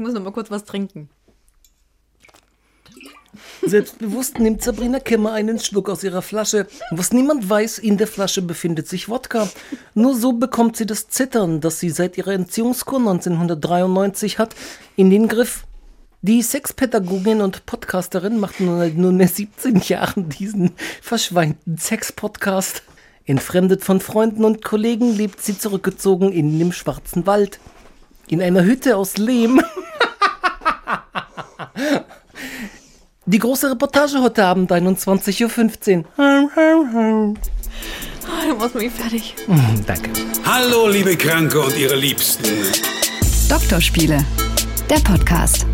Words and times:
muss 0.00 0.14
noch 0.14 0.22
mal 0.22 0.32
kurz 0.32 0.50
was 0.50 0.64
trinken. 0.64 1.08
Selbstbewusst 3.62 4.38
nimmt 4.38 4.62
Sabrina 4.62 4.98
Kemmer 5.00 5.32
einen 5.32 5.58
Schluck 5.58 5.88
aus 5.88 6.02
ihrer 6.02 6.22
Flasche. 6.22 6.66
Was 6.90 7.12
niemand 7.12 7.48
weiß, 7.48 7.78
in 7.78 7.96
der 7.98 8.06
Flasche 8.06 8.42
befindet 8.42 8.88
sich 8.88 9.08
Wodka. 9.08 9.48
Nur 9.94 10.16
so 10.16 10.32
bekommt 10.32 10.76
sie 10.76 10.86
das 10.86 11.08
Zittern, 11.08 11.60
das 11.60 11.78
sie 11.78 11.90
seit 11.90 12.18
ihrer 12.18 12.32
Entziehungskur 12.32 12.98
1993 12.98 14.38
hat, 14.38 14.56
in 14.96 15.10
den 15.10 15.28
Griff. 15.28 15.64
Die 16.22 16.42
Sexpädagogin 16.42 17.40
und 17.40 17.64
Podcasterin 17.66 18.38
macht 18.38 18.60
nun 18.60 18.78
seit 18.78 18.96
nunmehr 18.96 19.28
17 19.28 19.80
Jahren 19.80 20.28
diesen 20.28 20.72
verschweinten 21.00 21.78
Sex-Podcast. 21.78 22.82
Entfremdet 23.24 23.84
von 23.84 24.00
Freunden 24.00 24.44
und 24.44 24.64
Kollegen 24.64 25.14
lebt 25.14 25.42
sie 25.42 25.56
zurückgezogen 25.56 26.32
in 26.32 26.58
dem 26.58 26.72
schwarzen 26.72 27.26
Wald. 27.26 27.60
In 28.28 28.42
einer 28.42 28.64
Hütte 28.64 28.96
aus 28.96 29.16
Lehm. 29.16 29.62
Die 33.26 33.38
große 33.38 33.70
Reportage 33.70 34.20
heute 34.20 34.44
Abend, 34.44 34.72
21.15 34.72 35.98
Uhr. 35.98 36.04
Oh, 38.26 38.48
du 38.48 38.54
machst 38.56 38.74
mich 38.74 38.92
fertig. 38.92 39.34
Hm, 39.46 39.84
danke. 39.86 40.10
Hallo, 40.44 40.88
liebe 40.88 41.16
Kranke 41.16 41.60
und 41.60 41.76
ihre 41.76 41.96
Liebsten. 41.96 42.44
Doktorspiele, 43.48 44.24
der 44.88 45.00
Podcast. 45.00 45.66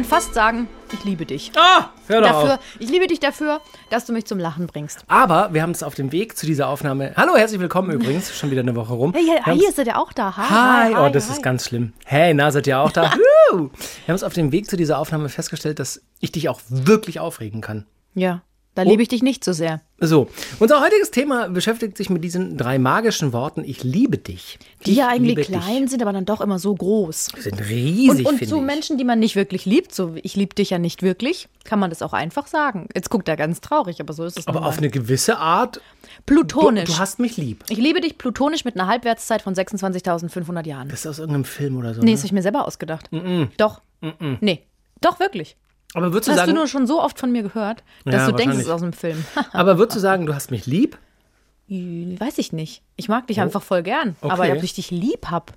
Könnte 0.00 0.14
fast 0.14 0.32
sagen, 0.32 0.66
ich 0.94 1.04
liebe 1.04 1.26
dich. 1.26 1.52
Ah, 1.58 1.90
hör 2.06 2.22
doch 2.22 2.28
Dafür, 2.30 2.54
auf. 2.54 2.60
ich 2.78 2.88
liebe 2.88 3.06
dich 3.06 3.20
dafür, 3.20 3.60
dass 3.90 4.06
du 4.06 4.14
mich 4.14 4.24
zum 4.24 4.38
Lachen 4.38 4.66
bringst. 4.66 5.04
Aber 5.08 5.52
wir 5.52 5.60
haben 5.60 5.72
es 5.72 5.82
auf 5.82 5.94
dem 5.94 6.10
Weg 6.10 6.38
zu 6.38 6.46
dieser 6.46 6.68
Aufnahme. 6.68 7.12
Hallo, 7.18 7.36
herzlich 7.36 7.60
willkommen 7.60 7.90
übrigens. 8.00 8.34
Schon 8.34 8.50
wieder 8.50 8.62
eine 8.62 8.74
Woche 8.74 8.94
rum. 8.94 9.12
Hey, 9.12 9.26
Wir 9.26 9.52
hier, 9.52 9.68
ist 9.68 9.78
er 9.78 10.00
auch 10.00 10.14
da. 10.14 10.34
Hi, 10.38 10.44
Hi, 10.48 10.94
hi, 10.94 11.06
oh, 11.06 11.12
das 11.12 11.28
ist 11.28 11.42
ganz 11.42 11.66
schlimm. 11.66 11.92
Hey, 12.06 12.32
na, 12.32 12.50
seid 12.50 12.66
ihr 12.66 12.80
auch 12.80 12.92
da? 12.92 13.12
Wir 13.52 13.58
haben 13.58 14.14
es 14.14 14.22
auf 14.22 14.32
dem 14.32 14.52
Weg 14.52 14.70
zu 14.70 14.78
dieser 14.78 14.96
Aufnahme 14.98 15.28
festgestellt, 15.28 15.78
dass 15.80 16.00
ich 16.18 16.32
dich 16.32 16.48
auch 16.48 16.62
wirklich 16.70 17.20
aufregen 17.20 17.60
kann. 17.60 17.84
Ja, 18.14 18.40
da 18.74 18.82
liebe 18.82 19.02
ich 19.02 19.08
dich 19.08 19.22
nicht 19.22 19.44
so 19.44 19.52
sehr. 19.52 19.80
So, 19.98 20.28
unser 20.60 20.80
heutiges 20.80 21.10
Thema 21.10 21.48
beschäftigt 21.48 21.96
sich 21.96 22.08
mit 22.08 22.22
diesen 22.24 22.56
drei 22.56 22.78
magischen 22.78 23.32
Worten. 23.32 23.64
Ich 23.64 23.82
liebe 23.84 24.16
dich. 24.16 24.58
Die 24.86 24.92
ich 24.92 24.96
ja 24.98 25.08
eigentlich 25.08 25.48
klein 25.48 25.88
sind, 25.88 26.00
aber 26.00 26.12
dann 26.12 26.24
doch 26.24 26.40
immer 26.40 26.58
so 26.58 26.74
groß. 26.74 27.26
Dich. 27.34 27.42
sind 27.44 27.60
riesig, 27.68 28.26
Und, 28.26 28.40
und 28.40 28.48
zu 28.48 28.56
ich. 28.58 28.62
Menschen, 28.62 28.96
die 28.96 29.04
man 29.04 29.18
nicht 29.18 29.36
wirklich 29.36 29.66
liebt, 29.66 29.94
so 29.94 30.14
ich 30.22 30.36
liebe 30.36 30.54
dich 30.54 30.70
ja 30.70 30.78
nicht 30.78 31.02
wirklich, 31.02 31.48
kann 31.64 31.78
man 31.78 31.90
das 31.90 32.00
auch 32.00 32.12
einfach 32.12 32.46
sagen. 32.46 32.88
Jetzt 32.94 33.10
guckt 33.10 33.28
er 33.28 33.36
ganz 33.36 33.60
traurig, 33.60 34.00
aber 34.00 34.12
so 34.12 34.24
ist 34.24 34.38
es 34.38 34.46
Aber 34.46 34.64
auf 34.64 34.78
eine 34.78 34.88
gewisse 34.88 35.38
Art. 35.38 35.76
Du, 36.26 36.34
Plutonisch. 36.34 36.84
du 36.88 36.98
hast 36.98 37.18
mich 37.18 37.36
lieb. 37.36 37.64
ich 37.68 37.78
liebe 37.78 38.00
dich 38.00 38.18
plutonisch 38.18 38.64
mit 38.64 38.76
einer 38.76 38.86
Halbwertszeit 38.86 39.42
von 39.42 39.54
26.500 39.54 40.66
Jahren. 40.66 40.88
Das 40.88 41.00
ist 41.00 41.06
aus 41.06 41.18
irgendeinem 41.18 41.44
Film 41.44 41.76
oder 41.76 41.94
so. 41.94 42.00
Nee, 42.00 42.06
ne? 42.06 42.12
das 42.12 42.20
habe 42.20 42.26
ich 42.26 42.32
mir 42.32 42.42
selber 42.42 42.66
ausgedacht. 42.66 43.10
Doch. 43.56 43.82
Nee. 44.40 44.62
Doch, 45.00 45.18
wirklich. 45.20 45.56
Aber 45.94 46.12
würdest 46.12 46.28
du 46.28 46.32
Das 46.32 46.40
hast 46.40 46.46
sagen, 46.46 46.54
du 46.54 46.60
nur 46.60 46.68
schon 46.68 46.86
so 46.86 47.02
oft 47.02 47.18
von 47.18 47.32
mir 47.32 47.42
gehört, 47.42 47.82
dass 48.04 48.14
Ja, 48.14 48.26
du 48.30 48.36
denkst, 48.36 48.56
es 48.56 48.62
ist 48.64 48.70
aus 48.70 48.82
einem 48.82 48.92
Film. 48.92 49.24
aber 49.52 49.78
würdest 49.78 49.96
du 49.96 50.00
sagen, 50.00 50.26
du 50.26 50.34
hast 50.34 50.50
mich 50.50 50.66
lieb? 50.66 50.98
Weiß 51.68 52.38
ich 52.38 52.52
nicht. 52.52 52.82
Ich 52.96 53.08
mag 53.08 53.26
dich 53.28 53.40
einfach 53.40 53.62
voll 53.62 53.82
gern. 53.82 54.16
Oh. 54.22 54.26
Okay. 54.26 54.32
Aber 54.32 54.52
ob 54.56 54.62
ich 54.62 54.74
dich 54.74 54.90
lieb 54.90 55.26
hab. 55.30 55.52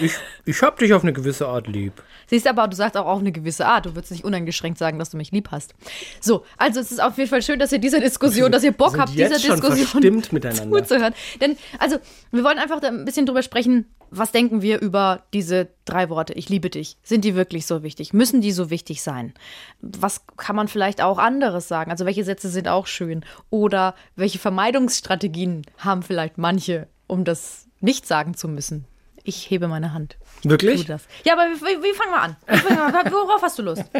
Ich, 0.00 0.14
ich 0.46 0.62
hab 0.62 0.78
dich 0.78 0.94
auf 0.94 1.02
eine 1.02 1.12
gewisse 1.12 1.46
Art 1.46 1.66
lieb. 1.66 1.92
Siehst 2.28 2.46
aber, 2.46 2.66
du 2.66 2.74
sagst 2.74 2.96
auch 2.96 3.06
auf 3.06 3.20
eine 3.20 3.30
gewisse 3.30 3.66
Art. 3.66 3.86
Du 3.86 3.94
würdest 3.94 4.10
nicht 4.10 4.24
uneingeschränkt 4.24 4.78
sagen, 4.78 4.98
dass 4.98 5.10
du 5.10 5.16
mich 5.16 5.32
lieb 5.32 5.50
hast. 5.50 5.74
So, 6.20 6.44
also 6.56 6.80
es 6.80 6.90
ist 6.90 7.02
auf 7.02 7.18
jeden 7.18 7.28
Fall 7.28 7.42
schön, 7.42 7.58
dass 7.58 7.72
ihr 7.72 7.78
dieser 7.78 8.00
Diskussion, 8.00 8.50
dass 8.50 8.64
ihr 8.64 8.72
Bock 8.72 8.92
sind 8.92 9.00
habt, 9.00 9.12
dieser 9.12 9.38
schon 9.38 9.60
Diskussion 9.60 10.22
miteinander. 10.32 10.78
zuzuhören. 10.78 11.14
Denn, 11.40 11.56
also, 11.78 11.98
wir 12.32 12.42
wollen 12.42 12.58
einfach 12.58 12.80
da 12.80 12.88
ein 12.88 13.04
bisschen 13.04 13.26
drüber 13.26 13.42
sprechen, 13.42 13.86
was 14.10 14.32
denken 14.32 14.62
wir 14.62 14.80
über 14.80 15.24
diese 15.34 15.68
drei 15.84 16.08
Worte, 16.08 16.32
ich 16.32 16.48
liebe 16.48 16.70
dich. 16.70 16.96
Sind 17.02 17.24
die 17.24 17.34
wirklich 17.34 17.66
so 17.66 17.82
wichtig? 17.82 18.14
Müssen 18.14 18.40
die 18.40 18.52
so 18.52 18.70
wichtig 18.70 19.02
sein? 19.02 19.34
Was 19.80 20.22
kann 20.36 20.56
man 20.56 20.68
vielleicht 20.68 21.02
auch 21.02 21.18
anderes 21.18 21.68
sagen? 21.68 21.90
Also, 21.90 22.06
welche 22.06 22.24
Sätze 22.24 22.48
sind 22.48 22.68
auch 22.68 22.86
schön? 22.86 23.24
Oder 23.50 23.94
welche 24.14 24.38
Vermeidungsstrategien 24.38 25.62
haben 25.78 26.02
vielleicht 26.02 26.38
manche, 26.38 26.88
um 27.06 27.24
das 27.24 27.66
nicht 27.80 28.06
sagen 28.06 28.34
zu 28.34 28.48
müssen? 28.48 28.86
Ich 29.28 29.50
hebe 29.50 29.66
meine 29.66 29.92
Hand. 29.92 30.16
Tu 30.42 30.50
Wirklich? 30.50 30.86
das. 30.86 31.02
Ja, 31.24 31.32
aber 31.32 31.42
wie, 31.42 31.82
wie 31.82 31.92
fangen 31.94 32.12
wir 32.12 32.22
an? 32.22 32.36
Wie 32.46 32.56
fangen 32.58 32.76
wir 32.76 33.00
an? 33.00 33.12
Worauf 33.12 33.42
hast 33.42 33.58
du 33.58 33.62
Lust? 33.62 33.82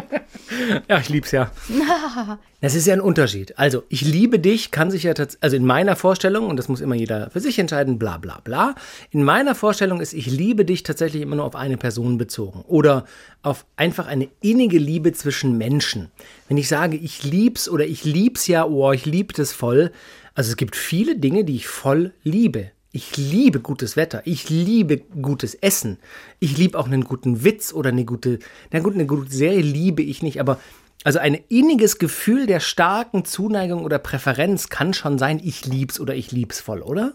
Ja, 0.87 0.99
ich 0.99 1.09
lieb's 1.09 1.31
ja. 1.31 1.51
Das 2.61 2.73
ist 2.73 2.87
ja 2.87 2.93
ein 2.93 3.01
Unterschied. 3.01 3.59
Also, 3.59 3.83
ich 3.89 4.01
liebe 4.01 4.39
dich 4.39 4.71
kann 4.71 4.89
sich 4.89 5.03
ja 5.03 5.13
tatsächlich, 5.13 5.43
also 5.43 5.57
in 5.57 5.65
meiner 5.65 5.95
Vorstellung, 5.97 6.47
und 6.47 6.57
das 6.57 6.69
muss 6.69 6.79
immer 6.79 6.95
jeder 6.95 7.29
für 7.29 7.41
sich 7.41 7.59
entscheiden, 7.59 7.99
bla 7.99 8.17
bla 8.17 8.39
bla. 8.43 8.75
In 9.11 9.23
meiner 9.23 9.53
Vorstellung 9.53 9.99
ist, 9.99 10.13
ich 10.13 10.27
liebe 10.27 10.63
dich 10.63 10.83
tatsächlich 10.83 11.21
immer 11.21 11.35
nur 11.35 11.45
auf 11.45 11.55
eine 11.55 11.77
Person 11.77 12.17
bezogen. 12.17 12.63
Oder 12.67 13.05
auf 13.43 13.65
einfach 13.75 14.07
eine 14.07 14.29
innige 14.39 14.79
Liebe 14.79 15.11
zwischen 15.11 15.57
Menschen. 15.57 16.09
Wenn 16.47 16.57
ich 16.57 16.69
sage, 16.69 16.95
ich 16.95 17.23
lieb's 17.23 17.67
oder 17.67 17.85
ich 17.85 18.05
lieb's 18.05 18.47
ja, 18.47 18.65
oh, 18.65 18.93
ich 18.93 19.05
lieb 19.05 19.33
das 19.33 19.51
voll. 19.51 19.91
Also 20.35 20.51
es 20.51 20.57
gibt 20.57 20.77
viele 20.77 21.17
Dinge, 21.17 21.43
die 21.43 21.57
ich 21.57 21.67
voll 21.67 22.13
liebe. 22.23 22.71
Ich 22.91 23.17
liebe 23.17 23.59
gutes 23.59 23.95
Wetter. 23.95 24.21
Ich 24.25 24.49
liebe 24.49 24.97
gutes 25.21 25.55
Essen. 25.55 25.97
Ich 26.39 26.57
liebe 26.57 26.79
auch 26.79 26.87
einen 26.87 27.03
guten 27.03 27.43
Witz 27.43 27.73
oder 27.73 27.89
eine 27.89 28.05
gute, 28.05 28.39
na 28.71 28.79
gut, 28.79 28.93
eine 28.93 29.05
gute 29.05 29.31
Serie 29.31 29.61
liebe 29.61 30.01
ich 30.01 30.23
nicht, 30.23 30.39
aber 30.39 30.59
also 31.03 31.19
ein 31.19 31.35
inniges 31.49 31.99
Gefühl 31.99 32.47
der 32.47 32.59
starken 32.59 33.23
Zuneigung 33.23 33.83
oder 33.83 33.99
Präferenz 33.99 34.69
kann 34.69 34.93
schon 34.93 35.17
sein, 35.17 35.39
ich 35.43 35.65
lieb's 35.65 35.99
oder 35.99 36.15
ich 36.15 36.31
lieb's 36.31 36.59
voll, 36.59 36.81
oder? 36.81 37.13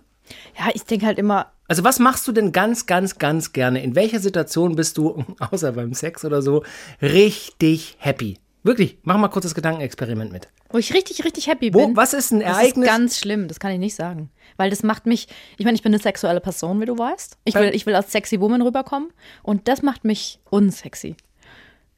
Ja, 0.59 0.71
ich 0.73 0.85
denke 0.85 1.07
halt 1.07 1.19
immer, 1.19 1.53
Also 1.69 1.85
was 1.85 1.99
machst 1.99 2.29
du 2.29 2.33
denn 2.33 2.53
ganz, 2.53 2.87
ganz, 2.87 3.19
ganz 3.19 3.53
gerne? 3.53 3.83
In 3.83 3.95
welcher 3.95 4.21
Situation 4.21 4.77
bist 4.77 4.99
du, 4.99 5.25
außer 5.39 5.73
beim 5.73 5.95
Sex 5.95 6.25
oder 6.25 6.43
so, 6.43 6.65
richtig 7.01 7.97
happy? 7.99 8.39
Wirklich, 8.65 8.99
mach 9.03 9.17
mal 9.19 9.29
kurz 9.29 9.45
das 9.45 9.55
Gedankenexperiment 9.55 10.31
mit. 10.33 10.49
wo 10.71 10.79
ich 10.79 10.95
richtig, 10.95 11.25
richtig 11.25 11.49
happy 11.49 11.75
Wo, 11.75 11.87
bin. 11.87 11.97
was 11.97 12.15
ist 12.15 12.31
ein 12.31 12.41
Das 12.41 12.49
Ereignis? 12.51 12.87
ist 12.87 12.93
ganz 12.93 13.19
schlimm, 13.19 13.49
das 13.49 13.59
kann 13.59 13.73
ich 13.73 13.79
nicht 13.79 13.95
sagen. 13.97 14.31
Weil 14.57 14.71
das 14.71 14.83
macht 14.85 15.05
mich, 15.07 15.27
ich 15.59 15.65
meine, 15.65 15.75
ich 15.75 15.83
bin 15.83 15.93
eine 15.93 16.01
sexuelle 16.03 16.41
Person, 16.41 16.81
wie 16.81 16.85
du 16.87 16.97
weißt. 16.97 17.39
Ich 17.45 17.55
will, 17.55 17.75
ich 17.75 17.87
will 17.87 17.95
als 17.97 18.13
sexy 18.13 18.41
Woman 18.41 18.63
rüberkommen 18.63 19.11
und 19.43 19.67
das 19.67 19.83
macht 19.83 20.05
mich 20.05 20.39
unsexy. 20.51 21.17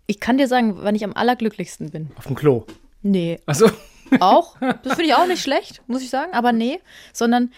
Ich 0.07 0.21
kann 0.21 0.39
dir 0.39 0.49
sagen, 0.49 0.77
wann 0.79 0.95
ich 0.95 1.05
am 1.05 1.13
allerglücklichsten 1.15 1.91
bin. 1.91 2.11
auf 2.17 2.27
dem 2.27 2.35
Klo. 2.35 2.65
Nee, 3.03 3.41
Achso. 3.47 3.71
auch. 4.21 4.57
Das 4.83 4.95
finde 4.95 5.05
ich 5.05 5.15
auch 5.15 5.27
nicht 5.27 5.43
schlecht, 5.43 5.83
muss 5.87 6.03
ich 6.03 6.09
sagen. 6.11 6.33
Aber 6.33 6.53
nee, 6.53 6.81
sondern 7.13 7.53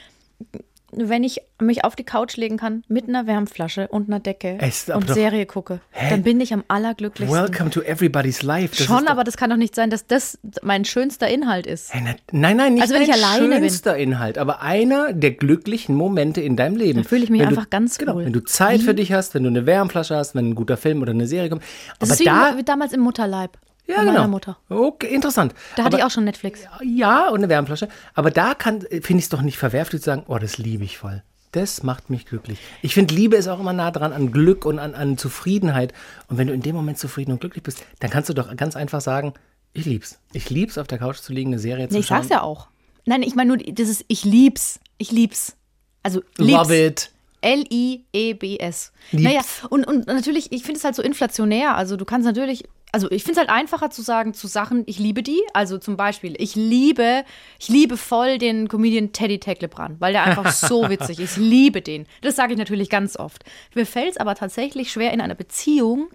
wenn 0.99 1.23
ich 1.25 1.41
mich 1.61 1.85
auf 1.85 1.95
die 1.97 2.05
Couch 2.05 2.37
legen 2.37 2.57
kann 2.57 2.83
mit 2.89 3.09
einer 3.09 3.27
Wärmflasche 3.27 3.89
und 3.89 4.09
einer 4.09 4.21
Decke 4.21 4.59
Es 4.61 4.89
ist 4.89 4.91
und 4.95 5.09
doch- 5.09 5.15
Serie 5.15 5.47
gucke, 5.47 5.81
Hä? 5.91 6.11
dann 6.11 6.23
bin 6.23 6.41
ich 6.41 6.53
am 6.53 6.65
allerglücklichsten. 6.69 7.39
Welcome 7.41 7.71
to 7.71 7.83
everybody's 7.83 8.43
life. 8.43 8.75
Das 8.77 8.87
Schon, 8.87 9.05
ist 9.05 9.11
aber 9.11 9.25
das 9.25 9.37
kann 9.37 9.51
doch 9.51 9.57
nicht 9.57 9.75
sein, 9.75 9.91
dass 9.91 10.07
das 10.07 10.39
mein 10.63 10.85
schönster 10.85 11.29
Inhalt 11.29 11.67
ist. 11.67 11.91
Na- 11.95 12.15
Nein, 12.33 12.57
nein, 12.57 12.75
nicht 12.75 12.83
Also 12.83 12.95
wenn 12.95 13.03
ich 13.03 13.13
alleine 13.13 13.49
bin. 13.49 13.59
schönster 13.61 13.97
Inhalt, 13.97 14.39
aber 14.39 14.63
einer 14.63 15.13
der 15.13 15.33
glücklichen 15.33 15.95
Momente 15.95 16.41
in 16.41 16.57
deinem 16.57 16.77
Leben. 16.77 17.03
Da 17.03 17.09
fühle 17.09 17.25
ich 17.25 17.31
mich 17.31 17.41
Wenn 17.41 17.49
einfach 17.49 17.65
du, 17.65 17.71
ganz 17.71 17.99
genau, 17.99 18.15
wohl. 18.17 18.25
Wenn 18.25 18.33
du 18.33 18.41
Zeit 18.45 18.81
Wie? 18.81 18.85
für 18.85 18.95
dich 18.95 19.13
hast, 19.13 19.35
wenn 19.35 19.43
du 19.43 19.49
eine 19.51 19.67
Wärmflasche 19.67 20.17
hast, 20.17 20.35
wenn 20.35 20.51
ein 20.51 20.55
guter 20.55 20.77
Film 20.77 21.03
oder 21.03 21.13
eine 21.13 21.27
Serie 21.27 21.49
kommt. 21.51 21.63
Das 21.99 22.09
Aber 22.11 22.15
ist 22.15 22.21
wie, 22.21 22.25
da, 22.25 22.55
wie 22.57 22.63
damals 22.65 22.93
im 22.93 23.01
Mutterleib. 23.01 23.57
Ja, 23.87 23.97
bei 23.97 24.01
genau. 24.03 24.13
meiner 24.15 24.29
Mutter. 24.29 24.59
Okay, 24.69 25.15
interessant. 25.15 25.55
Da 25.77 25.85
hatte 25.85 25.95
aber, 25.95 25.99
ich 25.99 26.05
auch 26.05 26.11
schon 26.11 26.25
Netflix. 26.25 26.61
Ja, 26.83 27.29
und 27.29 27.39
eine 27.39 27.49
Wärmflasche. 27.49 27.89
Aber 28.15 28.31
da 28.31 28.55
kann, 28.55 28.81
finde 28.81 29.19
ich 29.19 29.25
es 29.25 29.29
doch 29.29 29.43
nicht 29.43 29.59
verwerflich 29.59 30.03
zu 30.03 30.07
sagen, 30.07 30.25
oh, 30.29 30.39
das 30.39 30.59
liebe 30.59 30.85
ich 30.85 30.99
voll. 30.99 31.23
Das 31.53 31.83
macht 31.83 32.11
mich 32.11 32.27
glücklich. 32.27 32.59
Ich 32.83 32.93
finde, 32.93 33.15
Liebe 33.15 33.37
ist 33.37 33.49
auch 33.49 33.61
immer 33.61 33.73
nah 33.73 33.91
dran 33.91 34.13
an 34.13 34.31
Glück 34.31 34.67
und 34.67 34.79
an, 34.79 34.95
an 34.95 35.17
Zufriedenheit. 35.17 35.95
Und 36.29 36.37
wenn 36.37 36.49
du 36.49 36.53
in 36.53 36.61
dem 36.61 36.77
Moment 36.77 36.99
zufrieden 36.99 37.33
und 37.33 37.41
glücklich 37.41 37.63
bist, 37.63 37.85
dann 38.01 38.11
kannst 38.11 38.29
du 38.29 38.35
doch 38.35 38.55
ganz 38.57 38.77
einfach 38.77 39.01
sagen, 39.01 39.33
ich 39.73 39.87
lieb's. 39.87 40.19
Ich 40.33 40.51
lieb's, 40.51 40.77
auf 40.77 40.87
der 40.87 40.99
Couch 40.99 41.19
zu 41.19 41.33
liegen, 41.33 41.51
eine 41.51 41.59
Serie 41.59 41.89
zu 41.89 41.95
Nee, 41.95 42.01
ich 42.01 42.07
schauen. 42.07 42.19
sag's 42.19 42.31
ja 42.31 42.43
auch. 42.43 42.69
Nein, 43.07 43.23
ich 43.23 43.35
meine 43.35 43.49
nur, 43.49 43.57
dieses 43.59 44.05
Ich 44.09 44.25
lieb's. 44.25 44.81
Ich 44.99 45.13
lieb's. 45.13 45.57
Also 46.03 46.23
lieb's. 46.37 46.53
Love 46.53 46.87
it. 46.87 47.11
L-I-E-B-S. 47.41 48.93
Lieb's. 49.13 49.25
Naja, 49.25 49.41
und, 49.71 49.87
und 49.87 50.07
natürlich, 50.09 50.53
ich 50.53 50.63
finde 50.63 50.79
es 50.79 50.85
halt 50.85 50.95
so 50.95 51.03
inflationär. 51.03 51.77
Also 51.77 51.97
du 51.97 52.05
kannst 52.05 52.27
natürlich, 52.27 52.65
also 52.97 53.11
ich 53.11 53.25
finde 53.25 53.33
es 53.33 53.47
halt 53.47 53.51
einfacher 53.51 53.91
zu 53.91 54.01
sagen 54.01 54.33
zu 54.33 54.47
Sachen, 54.47 54.83
ich 54.87 54.99
liebe 54.99 55.23
die. 55.23 55.43
Also 55.53 55.77
zum 55.77 55.99
Beispiel, 55.99 56.35
ich 56.39 56.55
liebe, 56.55 57.25
ich 57.59 57.69
liebe 57.69 57.99
voll 57.99 58.39
den 58.39 58.69
Comedian 58.69 59.13
Teddy 59.13 59.39
Tecklebrand, 59.39 60.01
weil 60.01 60.15
der 60.15 60.25
einfach 60.25 60.51
so 60.51 60.89
witzig 60.89 61.21
ist. 61.21 61.37
Ich 61.37 61.45
liebe 61.45 61.83
den. 61.83 62.07
Das 62.23 62.37
sage 62.37 62.55
ich 62.55 62.59
natürlich 62.59 62.89
ganz 62.89 63.19
oft. 63.19 63.45
Mir 63.75 63.85
fällt 63.85 64.13
es 64.13 64.17
aber 64.17 64.35
tatsächlich 64.35 64.91
schwer, 64.91 65.13
in 65.13 65.21
einer 65.21 65.35
Beziehung 65.35 66.09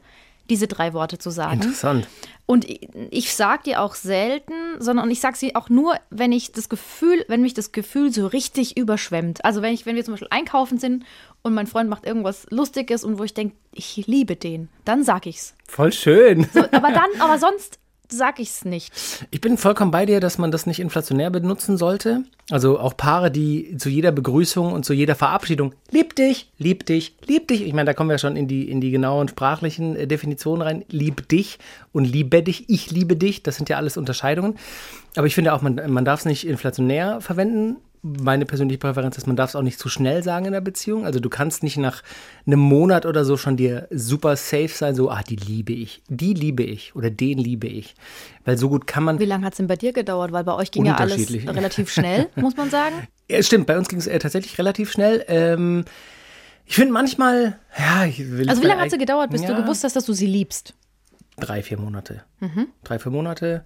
diese 0.49 0.67
drei 0.67 0.93
Worte 0.93 1.17
zu 1.17 1.29
sagen. 1.29 1.61
Interessant. 1.61 2.07
Und 2.45 2.69
ich, 2.69 2.89
ich 3.11 3.33
sage 3.33 3.63
die 3.65 3.77
auch 3.77 3.95
selten, 3.95 4.53
sondern 4.79 5.09
ich 5.09 5.21
sage 5.21 5.37
sie 5.37 5.55
auch 5.55 5.69
nur, 5.69 5.95
wenn 6.09 6.31
ich 6.31 6.51
das 6.51 6.67
Gefühl, 6.67 7.23
wenn 7.27 7.41
mich 7.41 7.53
das 7.53 7.71
Gefühl 7.71 8.11
so 8.11 8.27
richtig 8.27 8.77
überschwemmt. 8.77 9.45
Also 9.45 9.61
wenn 9.61 9.73
ich, 9.73 9.85
wenn 9.85 9.95
wir 9.95 10.03
zum 10.03 10.15
Beispiel 10.15 10.27
einkaufen 10.31 10.77
sind 10.77 11.05
und 11.43 11.53
mein 11.53 11.67
Freund 11.67 11.89
macht 11.89 12.05
irgendwas 12.05 12.47
Lustiges 12.49 13.03
und 13.03 13.19
wo 13.19 13.23
ich 13.23 13.33
denke, 13.33 13.55
ich 13.71 14.05
liebe 14.07 14.35
den, 14.35 14.69
dann 14.83 15.03
sag 15.03 15.27
ich's. 15.27 15.55
Voll 15.67 15.93
schön. 15.93 16.47
So, 16.53 16.59
aber 16.59 16.91
dann, 16.91 17.09
aber 17.19 17.37
sonst 17.37 17.79
sage 18.13 18.41
ich 18.41 18.49
es 18.49 18.65
nicht. 18.65 18.93
Ich 19.31 19.41
bin 19.41 19.57
vollkommen 19.57 19.91
bei 19.91 20.05
dir, 20.05 20.19
dass 20.19 20.37
man 20.37 20.51
das 20.51 20.65
nicht 20.65 20.79
inflationär 20.79 21.29
benutzen 21.29 21.77
sollte. 21.77 22.23
Also 22.49 22.79
auch 22.79 22.95
Paare, 22.97 23.31
die 23.31 23.77
zu 23.77 23.89
jeder 23.89 24.11
Begrüßung 24.11 24.71
und 24.73 24.85
zu 24.85 24.93
jeder 24.93 25.15
Verabschiedung 25.15 25.73
lieb 25.89 26.15
dich, 26.15 26.51
lieb 26.57 26.85
dich, 26.85 27.15
lieb 27.25 27.47
dich. 27.47 27.65
Ich 27.65 27.73
meine, 27.73 27.87
da 27.87 27.93
kommen 27.93 28.09
wir 28.09 28.17
schon 28.17 28.35
in 28.35 28.47
die, 28.47 28.69
in 28.69 28.81
die 28.81 28.91
genauen 28.91 29.27
sprachlichen 29.27 29.95
äh, 29.95 30.07
Definitionen 30.07 30.61
rein. 30.61 30.85
Lieb 30.89 31.29
dich 31.29 31.59
und 31.91 32.05
liebe 32.05 32.43
dich, 32.43 32.69
ich 32.69 32.91
liebe 32.91 33.15
dich. 33.15 33.43
Das 33.43 33.55
sind 33.55 33.69
ja 33.69 33.77
alles 33.77 33.97
Unterscheidungen. 33.97 34.55
Aber 35.15 35.27
ich 35.27 35.35
finde 35.35 35.53
auch, 35.53 35.61
man, 35.61 35.81
man 35.91 36.05
darf 36.05 36.21
es 36.21 36.25
nicht 36.25 36.47
inflationär 36.47 37.21
verwenden 37.21 37.77
meine 38.03 38.45
persönliche 38.45 38.79
Präferenz 38.79 39.17
ist, 39.17 39.27
man 39.27 39.35
darf 39.35 39.51
es 39.51 39.55
auch 39.55 39.61
nicht 39.61 39.79
zu 39.79 39.87
schnell 39.87 40.23
sagen 40.23 40.45
in 40.45 40.53
der 40.53 40.61
Beziehung. 40.61 41.05
Also 41.05 41.19
du 41.19 41.29
kannst 41.29 41.61
nicht 41.61 41.77
nach 41.77 42.01
einem 42.47 42.59
Monat 42.59 43.05
oder 43.05 43.25
so 43.25 43.37
schon 43.37 43.57
dir 43.57 43.87
super 43.91 44.35
safe 44.35 44.69
sein, 44.69 44.95
so, 44.95 45.11
ah, 45.11 45.21
die 45.21 45.35
liebe 45.35 45.73
ich, 45.73 46.01
die 46.07 46.33
liebe 46.33 46.63
ich 46.63 46.95
oder 46.95 47.11
den 47.11 47.37
liebe 47.37 47.67
ich. 47.67 47.95
Weil 48.43 48.57
so 48.57 48.69
gut 48.69 48.87
kann 48.87 49.03
man. 49.03 49.19
Wie 49.19 49.25
lange 49.25 49.45
hat 49.45 49.53
es 49.53 49.57
denn 49.57 49.67
bei 49.67 49.75
dir 49.75 49.93
gedauert? 49.93 50.31
Weil 50.31 50.43
bei 50.43 50.53
euch 50.53 50.71
ging 50.71 50.85
ja 50.85 50.95
alles 50.95 51.31
relativ 51.31 51.91
schnell, 51.91 52.29
muss 52.35 52.57
man 52.57 52.69
sagen. 52.69 53.07
Ja, 53.29 53.41
stimmt, 53.43 53.67
bei 53.67 53.77
uns 53.77 53.87
ging 53.87 53.99
es 53.99 54.07
äh, 54.07 54.17
tatsächlich 54.17 54.57
relativ 54.57 54.91
schnell. 54.91 55.23
Ähm, 55.27 55.85
ich 56.65 56.75
finde 56.75 56.93
manchmal, 56.93 57.59
ja, 57.77 58.05
ich 58.05 58.31
will. 58.31 58.49
Also 58.49 58.63
wie 58.63 58.67
lange 58.67 58.81
hat 58.81 58.91
es 58.91 58.97
gedauert, 58.97 59.29
bis 59.29 59.43
ja, 59.43 59.53
du 59.53 59.61
gewusst 59.61 59.83
hast, 59.83 59.95
dass 59.95 60.05
du 60.05 60.13
sie 60.13 60.27
liebst? 60.27 60.73
Drei, 61.37 61.61
vier 61.61 61.77
Monate. 61.77 62.23
Mhm. 62.39 62.67
Drei, 62.83 62.97
vier 62.97 63.11
Monate. 63.11 63.63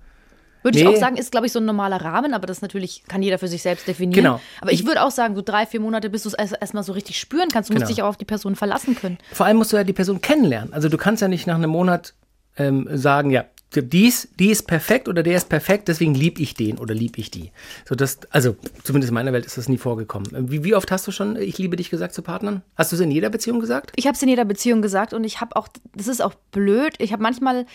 Würde 0.66 0.80
nee. 0.80 0.84
ich 0.84 0.90
auch 0.90 1.00
sagen, 1.00 1.16
ist, 1.16 1.32
glaube 1.32 1.46
ich, 1.46 1.52
so 1.52 1.60
ein 1.60 1.66
normaler 1.66 1.98
Rahmen, 1.98 2.34
aber 2.34 2.48
das 2.48 2.64
natürlich 2.64 3.04
kann 3.08 3.22
jeder 3.22 3.38
für 3.38 3.48
sich 3.48 3.62
selbst 3.62 3.88
definieren. 3.88 4.24
Genau. 4.24 4.42
Aber 4.62 4.72
ich 4.72 4.84
würde 4.88 5.04
auch 5.04 5.12
sagen, 5.12 5.36
so 5.36 5.44
drei, 5.44 5.68
vier 5.68 5.80
Monate, 5.80 6.10
bis 6.10 6.24
du 6.24 6.30
es 6.30 6.34
erstmal 6.34 6.82
so 6.82 6.94
richtig 6.94 7.20
spüren 7.20 7.50
kannst. 7.54 7.70
Du 7.70 7.76
genau. 7.76 7.84
musst 7.84 7.96
dich 7.96 8.02
auch 8.02 8.08
auf 8.08 8.18
die 8.18 8.26
Person 8.26 8.56
verlassen 8.56 8.96
können. 8.96 9.20
Vor 9.32 9.46
allem 9.46 9.58
musst 9.58 9.74
du 9.74 9.78
ja 9.78 9.84
die 9.84 9.94
Person 9.94 10.22
kennenlernen. 10.22 10.74
Also 10.74 10.90
du 10.90 10.98
kannst 10.98 11.22
ja 11.22 11.28
nicht 11.28 11.46
nach 11.46 11.54
einem 11.54 11.70
Monat 11.70 12.16
ähm, 12.58 12.90
sagen, 12.92 13.30
ja, 13.30 13.46
dies, 13.76 14.28
die 14.40 14.50
ist 14.50 14.64
perfekt 14.66 15.08
oder 15.08 15.22
der 15.22 15.38
ist 15.38 15.50
perfekt, 15.50 15.88
deswegen 15.88 16.16
lieb 16.16 16.40
ich 16.40 16.56
den 16.56 16.80
oder 16.80 16.96
lieb 16.96 17.20
ich 17.20 17.30
die. 17.30 17.52
So 17.88 17.94
das, 17.94 18.18
also 18.32 18.56
zumindest 18.84 19.12
in 19.12 19.14
meiner 19.14 19.34
Welt 19.34 19.46
ist 19.46 19.60
das 19.60 19.70
nie 19.70 19.78
vorgekommen. 19.78 20.50
Wie, 20.50 20.64
wie 20.64 20.74
oft 20.74 20.92
hast 20.92 21.06
du 21.06 21.12
schon 21.12 21.36
ich 21.36 21.60
liebe 21.60 21.76
dich 21.76 21.92
gesagt 21.92 22.16
zu 22.16 22.24
Partnern? 22.24 22.64
Hast 22.76 22.92
du 22.92 22.96
es 22.96 23.02
in 23.04 23.12
jeder 23.12 23.30
Beziehung 23.30 23.60
gesagt? 23.60 23.92
Ich 23.98 24.08
habe 24.08 24.16
es 24.16 24.24
in 24.24 24.30
jeder 24.30 24.46
Beziehung 24.46 24.82
gesagt 24.82 25.14
und 25.14 25.26
ich 25.26 25.42
habe 25.42 25.56
auch, 25.56 25.68
das 25.96 26.08
ist 26.08 26.24
auch 26.24 26.34
blöd, 26.52 26.96
ich 26.98 27.12
habe 27.12 27.22
manchmal 27.22 27.68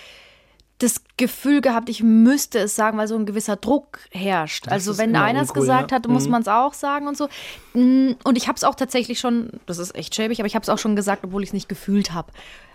das 0.80 1.02
Gefühl 1.16 1.60
gehabt, 1.60 1.88
ich 1.88 2.02
müsste 2.02 2.58
es 2.58 2.74
sagen, 2.74 2.96
weil 2.98 3.06
so 3.06 3.16
ein 3.16 3.26
gewisser 3.26 3.56
Druck 3.56 4.00
herrscht. 4.10 4.66
Das 4.66 4.72
also 4.72 4.98
wenn 4.98 5.14
einer 5.14 5.42
es 5.42 5.52
gesagt 5.52 5.90
ja. 5.90 5.96
hat, 5.96 6.08
muss 6.08 6.24
mhm. 6.24 6.30
man 6.30 6.42
es 6.42 6.48
auch 6.48 6.74
sagen 6.74 7.06
und 7.06 7.16
so. 7.16 7.28
Mm, 7.74 8.12
und 8.24 8.36
ich 8.36 8.48
habe 8.48 8.56
es 8.56 8.64
auch 8.64 8.74
tatsächlich 8.74 9.20
schon, 9.20 9.50
das 9.66 9.78
ist 9.78 9.94
echt 9.94 10.14
schäbig, 10.14 10.40
aber 10.40 10.46
ich 10.46 10.54
habe 10.54 10.62
es 10.62 10.68
auch 10.68 10.78
schon 10.78 10.96
gesagt, 10.96 11.24
obwohl 11.24 11.42
ich 11.42 11.50
es 11.50 11.52
nicht 11.52 11.68
gefühlt 11.68 12.12
habe. 12.12 12.32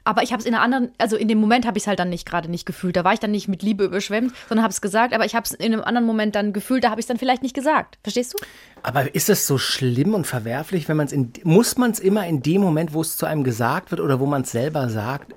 Aber 0.08 0.22
ich 0.22 0.32
habe 0.32 0.40
es 0.40 0.46
in 0.46 0.54
einer 0.54 0.64
anderen, 0.64 0.92
also 1.00 1.18
in 1.18 1.28
dem 1.28 1.40
Moment 1.40 1.66
habe 1.66 1.80
ich 1.80 1.84
es 1.84 1.88
halt 1.88 1.98
dann 1.98 2.10
nicht 2.10 2.28
gerade 2.28 2.50
nicht 2.50 2.68
gefühlt. 2.68 2.96
Da 2.96 3.04
war 3.04 3.14
ich 3.14 3.20
dann 3.20 3.32
nicht 3.32 3.48
mit 3.48 3.64
Liebe 3.64 3.86
überschwemmt, 3.86 4.34
sondern 4.48 4.64
habe 4.64 4.72
es 4.72 4.80
gesagt. 4.80 5.16
Aber 5.16 5.26
ich 5.26 5.34
habe 5.34 5.46
es 5.46 5.52
in 5.52 5.74
einem 5.74 5.84
anderen 5.84 6.06
Moment 6.06 6.36
dann 6.36 6.54
gefühlt, 6.54 6.84
da 6.84 6.92
habe 6.92 7.02
ich 7.02 7.06
es 7.06 7.08
dann 7.08 7.18
vielleicht 7.18 7.42
nicht 7.42 7.56
gesagt. 7.56 7.98
Verstehst 8.04 8.34
du? 8.34 8.38
Aber 8.84 9.16
ist 9.16 9.30
es 9.30 9.48
so 9.48 9.58
schlimm 9.58 10.14
und 10.14 10.28
verwerflich, 10.28 10.88
wenn 10.88 10.98
man 10.98 11.08
es 11.08 11.12
in, 11.12 11.34
muss 11.44 11.78
man 11.78 11.90
es 11.90 12.00
immer 12.00 12.28
in 12.28 12.44
dem 12.44 12.62
Moment, 12.62 12.94
wo 12.94 13.02
es 13.02 13.18
zu 13.18 13.26
einem 13.26 13.44
gesagt 13.44 13.90
wird 13.90 14.00
oder 14.00 14.20
wo 14.20 14.28
man 14.28 14.44
es 14.44 14.52
selber 14.52 14.90
sagt, 14.90 15.34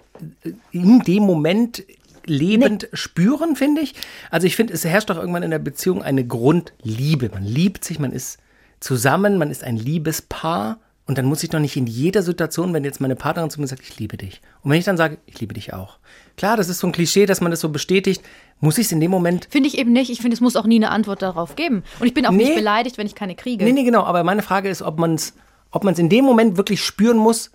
in 0.70 1.00
dem 1.00 1.23
Moment 1.23 1.82
lebend 2.29 2.83
nee. 2.83 2.89
spüren, 2.97 3.57
finde 3.57 3.81
ich. 3.81 3.95
Also 4.31 4.47
ich 4.47 4.57
finde, 4.57 4.73
es 4.73 4.85
herrscht 4.85 5.11
doch 5.11 5.19
irgendwann 5.19 5.43
in 5.43 5.51
der 5.51 5.59
Beziehung 5.59 6.03
eine 6.03 6.27
Grundliebe. 6.27 7.31
Man 7.33 7.45
liebt 7.45 7.85
sich, 7.85 7.99
man 7.99 8.13
ist 8.13 8.39
zusammen, 8.81 9.39
man 9.39 9.51
ist 9.51 9.65
ein 9.65 9.77
Liebespaar. 9.77 10.79
Und 11.07 11.17
dann 11.17 11.25
muss 11.25 11.43
ich 11.43 11.49
doch 11.49 11.59
nicht 11.59 11.77
in 11.77 11.87
jeder 11.87 12.23
Situation, 12.23 12.75
wenn 12.75 12.85
jetzt 12.85 13.01
meine 13.01 13.17
Partnerin 13.17 13.49
zu 13.49 13.63
mir 13.63 13.67
sagt, 13.67 13.83
ich 13.83 13.99
liebe 13.99 14.19
dich. 14.19 14.43
Und 14.63 14.71
wenn 14.71 14.79
ich 14.79 14.85
dann 14.85 14.99
sage, 14.99 15.17
ich 15.25 15.41
liebe 15.41 15.55
dich 15.55 15.73
auch. 15.73 15.99
Klar, 16.37 16.59
das 16.59 16.69
ist 16.69 16.81
so 16.81 16.87
ein 16.87 16.93
Klischee, 16.93 17.25
dass 17.25 17.41
man 17.41 17.51
das 17.51 17.61
so 17.61 17.71
bestätigt. 17.71 18.23
Muss 18.61 18.77
ich 18.77 18.87
es 18.87 18.93
in 18.93 19.01
dem 19.01 19.11
Moment. 19.11 19.49
Finde 19.51 19.69
ich 19.69 19.79
eben 19.79 19.93
nicht. 19.93 20.11
Ich 20.11 20.21
finde, 20.21 20.35
es 20.35 20.43
muss 20.43 20.55
auch 20.55 20.67
nie 20.67 20.77
eine 20.77 20.91
Antwort 20.91 21.23
darauf 21.23 21.57
geben. 21.57 21.83
Und 21.99 22.07
ich 22.07 22.13
bin 22.13 22.27
auch 22.27 22.31
nee. 22.31 22.45
nicht 22.45 22.57
beleidigt, 22.57 22.99
wenn 22.99 23.07
ich 23.07 23.15
keine 23.15 23.35
kriege. 23.35 23.65
Nee, 23.65 23.73
nee, 23.73 23.85
genau. 23.85 24.03
Aber 24.03 24.23
meine 24.23 24.43
Frage 24.43 24.69
ist, 24.69 24.83
ob 24.83 24.99
man 24.99 25.15
es 25.15 25.33
ob 25.71 25.85
man's 25.85 25.99
in 25.99 26.09
dem 26.09 26.25
Moment 26.25 26.57
wirklich 26.57 26.83
spüren 26.83 27.19
muss. 27.19 27.51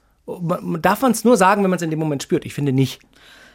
Darf 0.80 1.02
man 1.02 1.12
es 1.12 1.24
nur 1.24 1.36
sagen, 1.36 1.64
wenn 1.64 1.70
man 1.70 1.78
es 1.78 1.84
in 1.84 1.90
dem 1.90 2.00
Moment 2.00 2.24
spürt? 2.24 2.46
Ich 2.46 2.54
finde 2.54 2.72
nicht. 2.72 3.02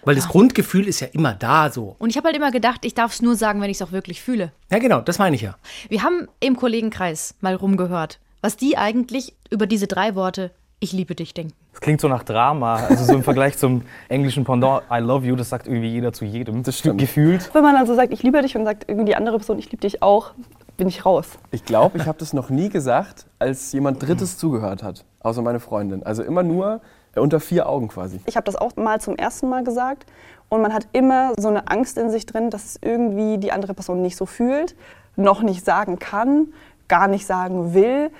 Weil 0.09 0.15
das 0.15 0.29
Grundgefühl 0.29 0.89
ist 0.89 1.01
ja 1.01 1.09
immer 1.09 1.35
da 1.35 1.71
so. 1.71 1.95
Und 1.99 2.09
ich 2.09 2.17
habe 2.17 2.29
halt 2.29 2.37
immer 2.37 2.51
gedacht, 2.51 2.87
ich 2.87 2.95
darf 2.95 3.13
es 3.13 3.21
nur 3.21 3.37
sagen, 3.37 3.61
wenn 3.61 3.69
ich 3.69 3.77
es 3.77 3.87
auch 3.87 3.93
wirklich 3.93 4.23
fühle. 4.23 4.53
Ja, 4.71 4.79
genau, 4.79 5.03
das 5.03 5.19
meine 5.19 5.37
ich 5.37 5.43
ja. 5.43 5.57
Wir 5.91 6.03
haben 6.03 6.29
im 6.41 6.57
Kollegenkreis 6.57 7.35
mal 7.43 7.55
rumgehört, 7.55 8.19
was 8.41 8.57
die 8.57 8.79
eigentlich 8.79 9.35
über 9.51 9.67
diese 9.67 9.87
drei 9.87 10.15
Worte 10.15 10.51
ich 10.81 10.93
liebe 10.93 11.15
dich 11.15 11.35
denken. 11.35 11.53
Das 11.73 11.83
klingt 11.83 12.01
so 12.01 12.09
nach 12.09 12.23
Drama, 12.23 12.77
also 12.77 13.05
so 13.05 13.13
im 13.13 13.23
Vergleich 13.23 13.59
zum 13.59 13.83
englischen 14.09 14.45
Pendant 14.45 14.85
I 14.91 14.99
love 15.01 15.27
you, 15.27 15.37
das 15.37 15.51
sagt 15.51 15.67
irgendwie 15.67 15.89
jeder 15.89 16.15
zu 16.15 16.25
jedem. 16.25 16.63
Das 16.63 16.79
stimmt. 16.79 17.01
Gefühlt. 17.01 17.53
Wenn 17.53 17.63
man 17.63 17.77
also 17.77 17.95
sagt, 17.95 18.11
ich 18.11 18.23
liebe 18.23 18.41
dich 18.41 18.57
und 18.57 18.65
sagt 18.65 18.85
irgendwie 18.89 19.07
die 19.07 19.17
andere 19.17 19.37
Person, 19.37 19.59
ich 19.59 19.71
liebe 19.71 19.83
dich 19.83 20.03
auch, 20.03 20.33
bin 20.79 20.89
ich 20.89 21.05
raus. 21.05 21.39
Ich 21.51 21.67
glaube, 21.67 21.99
ich 21.99 22.07
habe 22.07 22.19
das 22.19 22.33
noch 22.33 22.49
nie 22.49 22.71
gesagt, 22.71 23.27
als 23.39 23.73
jemand 23.73 24.03
Drittes 24.03 24.39
zugehört 24.39 24.83
hat, 24.83 25.05
außer 25.21 25.43
meine 25.43 25.61
Freundin. 25.61 26.03
Also 26.03 26.23
immer 26.23 26.43
nur, 26.43 26.81
unter 27.23 27.41
vier 27.41 27.69
Augen 27.69 27.89
quasi. 27.89 28.21
Ich 28.27 28.37
habe 28.37 28.45
das 28.45 28.57
auch 28.57 28.77
mal 28.77 29.01
zum 29.01 29.17
ersten 29.17 29.49
Mal 29.49 29.65
gesagt 29.65 30.07
und 30.49 30.63
man 30.63 30.73
hat 30.73 30.89
immer 30.93 31.33
so 31.39 31.49
eine 31.49 31.69
Angst 31.69 31.99
in 31.99 32.11
sich 32.11 32.27
drin, 32.27 32.51
dass 32.51 32.65
es 32.65 32.79
irgendwie 32.83 33.39
die 33.39 33.53
andere 33.53 33.75
Person 33.75 34.03
nicht 34.03 34.17
so 34.17 34.27
fühlt, 34.27 34.75
noch 35.17 35.43
nicht 35.43 35.65
sagen 35.65 35.99
kann, 35.99 36.49
gar 36.89 37.09
nicht 37.09 37.27
sagen 37.27 37.75
will. 37.75 38.11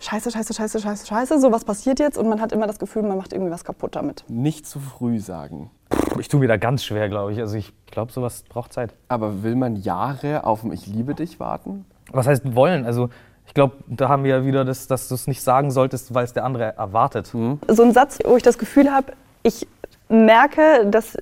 Scheiße, 0.00 0.30
scheiße, 0.30 0.52
scheiße, 0.52 0.80
scheiße, 0.80 1.06
scheiße, 1.06 1.40
sowas 1.40 1.64
passiert 1.64 2.00
jetzt 2.00 2.18
und 2.18 2.28
man 2.28 2.40
hat 2.40 2.52
immer 2.52 2.66
das 2.66 2.78
Gefühl, 2.78 3.02
man 3.02 3.16
macht 3.16 3.32
irgendwie 3.32 3.52
was 3.52 3.64
kaputt 3.64 3.94
damit. 3.94 4.24
Nicht 4.28 4.66
zu 4.66 4.80
früh 4.80 5.20
sagen. 5.20 5.70
Ich 6.18 6.28
tue 6.28 6.40
mir 6.40 6.48
da 6.48 6.56
ganz 6.56 6.84
schwer, 6.84 7.08
glaube 7.08 7.32
ich. 7.32 7.38
Also 7.38 7.56
ich 7.56 7.72
glaube, 7.86 8.12
sowas 8.12 8.44
braucht 8.48 8.72
Zeit. 8.72 8.94
Aber 9.08 9.42
will 9.42 9.54
man 9.54 9.76
Jahre 9.76 10.44
auf 10.44 10.64
ein 10.64 10.72
Ich 10.72 10.86
liebe 10.86 11.14
dich 11.14 11.38
warten? 11.38 11.84
Was 12.10 12.26
heißt 12.26 12.54
wollen? 12.54 12.84
Also 12.84 13.10
ich 13.52 13.54
glaube, 13.54 13.76
da 13.86 14.08
haben 14.08 14.24
wir 14.24 14.30
ja 14.30 14.46
wieder 14.46 14.64
das, 14.64 14.86
dass 14.86 15.08
du 15.08 15.14
es 15.14 15.26
nicht 15.26 15.42
sagen 15.42 15.70
solltest, 15.70 16.14
weil 16.14 16.24
es 16.24 16.32
der 16.32 16.46
andere 16.46 16.74
erwartet. 16.74 17.34
Mhm. 17.34 17.58
So 17.68 17.82
ein 17.82 17.92
Satz, 17.92 18.18
wo 18.24 18.34
ich 18.34 18.42
das 18.42 18.56
Gefühl 18.56 18.90
habe, 18.90 19.12
ich 19.42 19.66
merke, 20.08 20.86
dass 20.86 21.18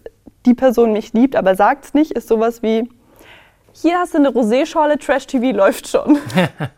die 0.47 0.55
Person 0.55 0.93
mich 0.93 1.13
liebt, 1.13 1.35
aber 1.35 1.57
sagt 1.57 1.87
es 1.87 1.93
nicht, 1.93 2.13
ist 2.13 2.29
sowas 2.29 2.63
wie, 2.63 2.89
hier 3.73 3.99
hast 3.99 4.15
du 4.15 4.19
eine 4.19 4.29
Roséschorle, 4.29 4.97
Trash-TV 4.97 5.57
läuft 5.57 5.89
schon. 5.89 6.19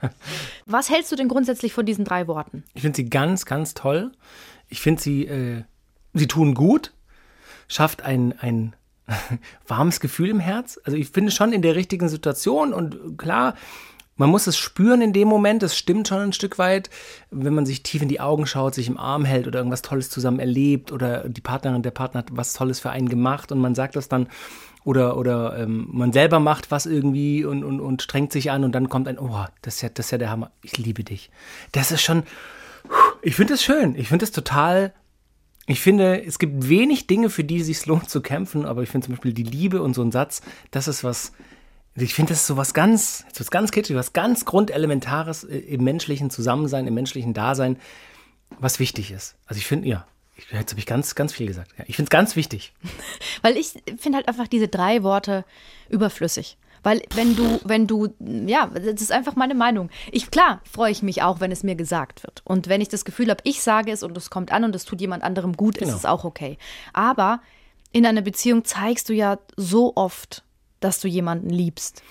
Was 0.65 0.89
hältst 0.89 1.13
du 1.13 1.17
denn 1.17 1.29
grundsätzlich 1.29 1.75
von 1.75 1.85
diesen 1.85 2.07
drei 2.07 2.27
Worten? 2.29 2.65
Ich 2.73 2.81
finde 2.81 2.97
sie 2.97 3.11
ganz, 3.11 3.45
ganz 3.45 3.75
toll. 3.75 4.11
Ich 4.71 4.81
finde 4.81 5.03
sie, 5.03 5.27
äh, 5.27 5.65
sie 6.15 6.29
tun 6.29 6.55
gut, 6.55 6.95
schafft 7.69 8.01
ein, 8.01 8.33
ein 8.41 8.75
warmes 9.69 10.01
Gefühl 10.01 10.31
im 10.31 10.41
Herz. 10.41 10.81
Also 10.85 10.97
ich 10.97 11.11
finde 11.11 11.31
schon 11.31 11.53
in 11.53 11.61
der 11.61 11.75
richtigen 11.75 12.09
Situation 12.09 12.73
und 12.73 13.19
klar, 13.19 13.53
man 14.23 14.31
muss 14.31 14.47
es 14.47 14.57
spüren 14.57 15.03
in 15.03 15.13
dem 15.13 15.27
Moment, 15.27 15.65
das 15.65 15.77
stimmt 15.77 16.07
schon 16.07 16.21
ein 16.21 16.33
Stück 16.33 16.57
weit, 16.57 16.91
wenn 17.33 17.55
man 17.55 17.67
sich 17.67 17.83
tief 17.83 18.03
in 18.03 18.09
die 18.09 18.21
Augen 18.21 18.47
schaut, 18.47 18.73
sich 18.73 18.87
im 18.87 18.97
Arm 18.97 19.25
hält 19.25 19.49
oder 19.49 19.59
irgendwas 19.59 19.83
Tolles 19.83 20.11
zusammen 20.11 20.39
erlebt 20.39 20.93
oder 20.93 21.29
die 21.29 21.41
Partnerin, 21.41 21.83
der 21.83 21.91
Partner 21.91 22.19
hat 22.19 22.29
was 22.31 22.53
Tolles 22.53 22.79
für 22.79 22.91
einen 22.91 23.08
gemacht 23.08 23.51
und 23.51 23.58
man 23.58 23.75
sagt 23.75 23.96
das 23.96 24.08
dann 24.08 24.29
oder, 24.85 25.17
oder 25.17 25.58
ähm, 25.58 25.89
man 25.91 26.13
selber 26.13 26.39
macht 26.39 26.70
was 26.70 26.87
irgendwie 26.87 27.44
und, 27.44 27.65
und, 27.65 27.81
und 27.81 28.01
strengt 28.01 28.31
sich 28.31 28.53
an 28.53 28.63
und 28.63 28.70
dann 28.77 28.89
kommt 28.89 29.08
ein, 29.08 29.19
oh, 29.19 29.44
das 29.61 29.75
ist 29.75 29.82
ja, 29.82 29.89
das 29.89 30.06
ist 30.06 30.13
ja 30.13 30.19
der 30.19 30.31
Hammer, 30.31 30.53
ich 30.63 30.79
liebe 30.79 31.03
dich. 31.03 31.29
Das 31.73 31.91
ist 31.91 32.03
schon, 32.03 32.23
ich 33.23 33.35
finde 33.35 33.55
das 33.55 33.65
schön, 33.65 33.96
ich 33.96 34.06
finde 34.06 34.23
das 34.23 34.31
total 34.31 34.94
ich 35.67 35.81
finde, 35.81 36.25
es 36.25 36.39
gibt 36.39 36.69
wenig 36.69 37.08
Dinge, 37.08 37.29
für 37.29 37.44
die 37.44 37.58
es 37.58 37.67
sich 37.67 37.87
lohnt 37.87 38.08
zu 38.08 38.20
kämpfen, 38.20 38.67
aber 38.67 38.82
ich 38.82 38.89
finde 38.89 39.06
zum 39.06 39.15
Beispiel 39.15 39.32
die 39.32 39.44
Liebe 39.44 39.82
und 39.82 39.94
so 39.94 40.03
ein 40.03 40.13
Satz, 40.13 40.43
das 40.70 40.89
ist 40.89 41.03
was, 41.05 41.32
ich 41.94 42.15
finde, 42.15 42.31
das 42.31 42.41
ist 42.41 42.46
so 42.46 42.56
was 42.56 42.75
ganz, 42.75 43.25
was 43.37 43.51
ganz 43.51 43.70
kitschig, 43.70 43.96
was 43.96 44.13
ganz 44.13 44.44
Grundelementares 44.44 45.44
äh, 45.44 45.58
im 45.58 45.84
menschlichen 45.84 46.31
Zusammensein, 46.31 46.87
im 46.87 46.94
menschlichen 46.94 47.34
Dasein, 47.34 47.79
was 48.58 48.79
wichtig 48.79 49.11
ist. 49.11 49.37
Also 49.46 49.58
ich 49.58 49.67
finde, 49.67 49.89
ja, 49.89 50.06
jetzt 50.51 50.72
habe 50.72 50.81
ich 50.81 50.87
ganz, 50.87 51.15
ganz 51.15 51.32
viel 51.32 51.46
gesagt. 51.46 51.72
Ja, 51.79 51.84
ich 51.87 51.96
finde 51.96 52.06
es 52.06 52.11
ganz 52.11 52.37
wichtig. 52.37 52.72
Weil 53.43 53.56
ich 53.56 53.75
finde 53.99 54.17
halt 54.17 54.29
einfach 54.29 54.49
diese 54.49 54.69
drei 54.69 55.03
Worte 55.03 55.44
überflüssig. 55.89 56.56
Weil 56.82 57.03
wenn 57.15 57.37
du, 57.37 57.61
wenn 57.65 57.87
du, 57.87 58.08
ja, 58.19 58.67
das 58.67 59.01
ist 59.01 59.13
einfach 59.13 59.37
meine 59.37 59.55
Meinung. 59.55 59.89
Ich, 60.11 60.31
klar, 60.31 60.61
freue 60.70 60.91
ich 60.91 61.03
mich 61.03 61.22
auch, 61.22 61.39
wenn 61.39 61.53
es 61.53 61.63
mir 61.63 61.77
gesagt 61.77 62.25
wird. 62.25 62.43
Und 62.44 62.69
wenn 62.69 62.81
ich 62.81 62.89
das 62.89 63.05
Gefühl 63.05 63.31
habe, 63.31 63.41
ich 63.44 63.63
sage 63.63 63.93
es 63.93 64.03
und 64.03 64.17
es 64.17 64.31
kommt 64.31 64.51
an 64.51 64.65
und 64.65 64.75
es 64.75 64.84
tut 64.84 65.01
jemand 65.01 65.22
anderem 65.22 65.56
gut, 65.56 65.79
genau. 65.79 65.91
ist 65.91 65.99
es 65.99 66.05
auch 66.05 66.25
okay. 66.25 66.58
Aber 66.93 67.41
in 67.93 68.05
einer 68.05 68.22
Beziehung 68.22 68.65
zeigst 68.65 69.08
du 69.08 69.13
ja 69.13 69.39
so 69.56 69.93
oft, 69.94 70.43
dass 70.84 71.01
du 71.01 71.08
jemanden 71.08 71.51
liebst. 71.51 72.03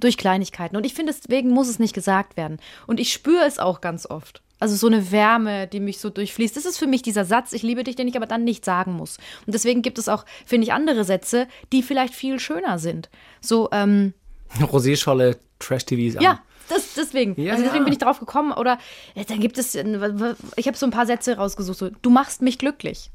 Durch 0.00 0.16
Kleinigkeiten. 0.16 0.76
Und 0.76 0.84
ich 0.84 0.94
finde, 0.94 1.12
deswegen 1.12 1.50
muss 1.50 1.68
es 1.68 1.78
nicht 1.78 1.94
gesagt 1.94 2.36
werden. 2.36 2.58
Und 2.86 2.98
ich 2.98 3.12
spüre 3.12 3.44
es 3.44 3.58
auch 3.58 3.80
ganz 3.80 4.06
oft. 4.06 4.42
Also 4.58 4.76
so 4.76 4.86
eine 4.86 5.10
Wärme, 5.10 5.66
die 5.66 5.80
mich 5.80 5.98
so 5.98 6.08
durchfließt. 6.08 6.56
Das 6.56 6.66
ist 6.66 6.78
für 6.78 6.86
mich 6.86 7.02
dieser 7.02 7.24
Satz, 7.24 7.52
ich 7.52 7.62
liebe 7.62 7.84
dich, 7.84 7.96
den 7.96 8.08
ich 8.08 8.16
aber 8.16 8.26
dann 8.26 8.44
nicht 8.44 8.64
sagen 8.64 8.92
muss. 8.92 9.18
Und 9.46 9.54
deswegen 9.54 9.82
gibt 9.82 9.98
es 9.98 10.08
auch, 10.08 10.24
finde 10.46 10.66
ich, 10.66 10.72
andere 10.72 11.04
Sätze, 11.04 11.48
die 11.72 11.82
vielleicht 11.82 12.14
viel 12.14 12.38
schöner 12.40 12.78
sind. 12.78 13.10
So, 13.40 13.68
ähm. 13.72 14.14
Rosé-Scholle, 14.60 15.38
Trash-TVs 15.58 16.20
Ja, 16.20 16.40
das, 16.68 16.94
deswegen. 16.94 17.40
Ja, 17.40 17.52
also 17.52 17.64
deswegen 17.64 17.82
ja. 17.82 17.84
bin 17.84 17.92
ich 17.92 17.98
drauf 17.98 18.20
gekommen. 18.20 18.52
Oder 18.52 18.78
äh, 19.14 19.24
dann 19.24 19.40
gibt 19.40 19.58
es, 19.58 19.74
äh, 19.74 19.84
ich 20.56 20.66
habe 20.66 20.76
so 20.76 20.86
ein 20.86 20.92
paar 20.92 21.06
Sätze 21.06 21.36
rausgesucht. 21.36 21.78
So, 21.78 21.90
du 21.90 22.10
machst 22.10 22.42
mich 22.42 22.58
glücklich. 22.58 23.10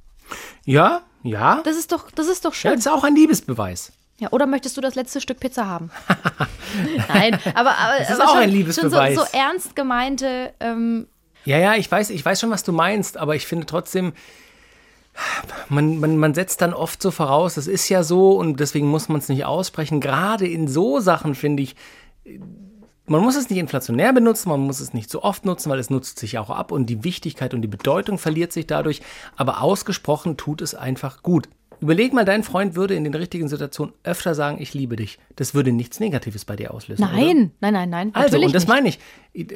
Ja, 0.65 1.01
ja. 1.23 1.61
Das 1.63 1.77
ist 1.77 1.91
doch, 1.91 2.11
das 2.11 2.27
ist 2.27 2.45
doch 2.45 2.53
schön. 2.53 2.71
Ja, 2.71 2.75
das 2.75 2.85
ist 2.85 2.91
auch 2.91 3.03
ein 3.03 3.15
Liebesbeweis. 3.15 3.93
Ja, 4.19 4.29
oder 4.31 4.47
möchtest 4.47 4.75
du 4.75 4.81
das 4.81 4.95
letzte 4.95 5.21
Stück 5.21 5.39
Pizza 5.39 5.67
haben? 5.67 5.91
Nein, 7.07 7.39
aber, 7.53 7.77
aber 7.77 8.00
Das 8.00 8.09
ist 8.09 8.19
aber 8.19 8.29
auch 8.29 8.33
schon, 8.33 8.43
ein 8.43 8.50
Liebesbeweis. 8.50 9.15
Schon 9.15 9.25
so, 9.25 9.31
so 9.31 9.38
ernst 9.38 9.75
gemeinte, 9.75 10.53
ähm, 10.59 11.07
Ja, 11.45 11.57
ja, 11.57 11.75
ich 11.75 11.91
weiß, 11.91 12.09
ich 12.09 12.25
weiß 12.25 12.39
schon, 12.39 12.50
was 12.50 12.63
du 12.63 12.71
meinst, 12.71 13.17
aber 13.17 13.36
ich 13.36 13.45
finde 13.45 13.67
trotzdem, 13.67 14.13
man, 15.69 16.00
man, 16.00 16.17
man 16.17 16.33
setzt 16.33 16.62
dann 16.62 16.74
oft 16.74 17.01
so 17.01 17.12
voraus, 17.12 17.55
das 17.55 17.67
ist 17.67 17.89
ja 17.89 18.03
so 18.03 18.31
und 18.31 18.59
deswegen 18.59 18.88
muss 18.88 19.07
man 19.07 19.19
es 19.19 19.29
nicht 19.29 19.45
aussprechen. 19.45 20.01
Gerade 20.01 20.47
in 20.47 20.67
so 20.67 21.00
Sachen 21.00 21.36
finde 21.36 21.63
ich, 21.63 21.75
man 23.05 23.21
muss 23.21 23.36
es 23.36 23.50
nicht 23.50 23.59
inflationär 23.59 24.13
benutzen, 24.13 24.50
man 24.50 24.59
muss 24.59 24.79
es 24.79 24.93
nicht 24.93 25.09
so 25.09 25.24
oft 25.24 25.45
nutzen, 25.45 25.69
weil 25.69 25.79
es 25.79 25.89
nutzt 25.89 26.19
sich 26.19 26.38
auch 26.38 26.50
ab 26.50 26.71
und 26.71 26.88
die 26.88 27.03
Wichtigkeit 27.03 27.53
und 27.53 27.62
die 27.62 27.67
Bedeutung 27.67 28.17
verliert 28.17 28.51
sich 28.51 28.67
dadurch. 28.67 29.01
Aber 29.36 29.62
ausgesprochen 29.62 30.38
tut 30.38 30.62
es 30.62 30.75
einfach 30.75 31.24
gut. 31.24 31.47
Überleg 31.79 32.12
mal, 32.13 32.25
dein 32.25 32.43
Freund 32.43 32.75
würde 32.75 32.96
in 32.96 33.03
den 33.03 33.13
richtigen 33.13 33.48
Situationen 33.48 33.93
öfter 34.03 34.34
sagen, 34.34 34.57
ich 34.60 34.74
liebe 34.74 34.96
dich. 34.96 35.19
Das 35.36 35.53
würde 35.53 35.72
nichts 35.72 36.00
Negatives 36.00 36.43
bei 36.46 36.55
dir 36.55 36.74
auslösen. 36.74 37.03
Oder? 37.03 37.13
nein, 37.13 37.51
nein, 37.60 37.74
nein, 37.74 37.89
nein. 37.89 38.10
Also, 38.15 38.38
und 38.39 38.53
das 38.55 38.63
nicht. 38.63 38.69
meine 38.69 38.89
ich. 38.89 39.00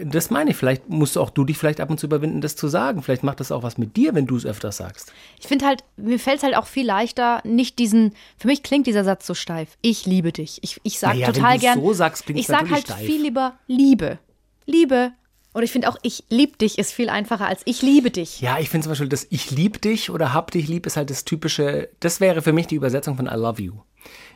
Das 0.06 0.30
meine 0.30 0.52
ich. 0.52 0.56
Vielleicht 0.58 0.88
musst 0.90 1.16
du 1.16 1.22
auch 1.22 1.32
du 1.32 1.44
dich 1.46 1.58
vielleicht 1.58 1.82
ab 1.82 1.90
und 1.90 2.00
zu 2.00 2.06
überwinden, 2.06 2.42
das 2.42 2.56
zu 2.56 2.68
sagen. 2.68 3.02
Vielleicht 3.02 3.24
macht 3.24 3.40
das 3.40 3.52
auch 3.52 3.64
was 3.64 3.78
mit 3.78 3.98
dir, 3.98 4.14
wenn 4.14 4.28
du 4.28 4.36
es 4.38 4.46
öfter 4.46 4.72
sagst. 4.72 5.12
Ich 5.40 5.48
finde 5.48 5.66
halt, 5.66 5.84
mir 5.98 6.20
fällt 6.20 6.38
es 6.38 6.44
halt 6.44 6.56
auch 6.56 6.68
viel 6.68 6.86
leichter, 6.86 7.42
nicht 7.44 7.80
diesen, 7.80 8.14
für 8.38 8.48
mich 8.48 8.62
klingt 8.62 8.86
dieser 8.86 9.04
Satz 9.04 9.26
so 9.26 9.34
steif. 9.34 9.78
Ich 9.82 10.06
liebe 10.06 10.32
dich. 10.32 10.60
Ich, 10.62 10.80
ich 10.84 11.00
sage 11.00 11.16
Naja, 11.16 11.28
wenn 11.28 11.34
total 11.34 11.54
du's 11.54 11.62
gern. 11.62 11.82
so 11.82 11.94
sagst, 11.94 12.26
klingt's 12.26 12.42
ich 12.42 12.48
sag 12.48 12.62
natürlich 12.62 12.76
halt 12.76 12.86
steif. 12.88 13.06
viel 13.06 13.22
lieber 13.22 13.54
Liebe. 13.68 14.20
Liebe. 14.68 15.14
Und 15.54 15.64
ich 15.64 15.72
finde 15.72 15.90
auch, 15.90 15.98
ich 16.02 16.24
lieb 16.30 16.58
dich 16.60 16.80
ist 16.80 16.94
viel 16.94 17.10
einfacher 17.10 17.48
als 17.48 17.62
ich 17.66 17.82
liebe 17.82 18.10
dich. 18.10 18.40
Ja, 18.40 18.58
ich 18.60 18.70
finde 18.70 18.86
zum 18.86 18.92
Beispiel, 18.92 19.10
das 19.10 19.28
Ich 19.30 19.52
lieb 19.52 19.82
dich 19.82 20.10
oder 20.10 20.34
Hab 20.34 20.52
dich 20.52 20.68
lieb 20.68 20.86
ist 20.86 20.96
halt 20.96 21.10
das 21.10 21.26
typische, 21.26 21.90
das 22.00 22.22
wäre 22.22 22.42
für 22.42 22.54
mich 22.54 22.68
die 22.68 22.76
Übersetzung 22.76 23.18
von 23.18 23.26
I 23.26 23.36
love 23.36 23.62
you. 23.62 23.74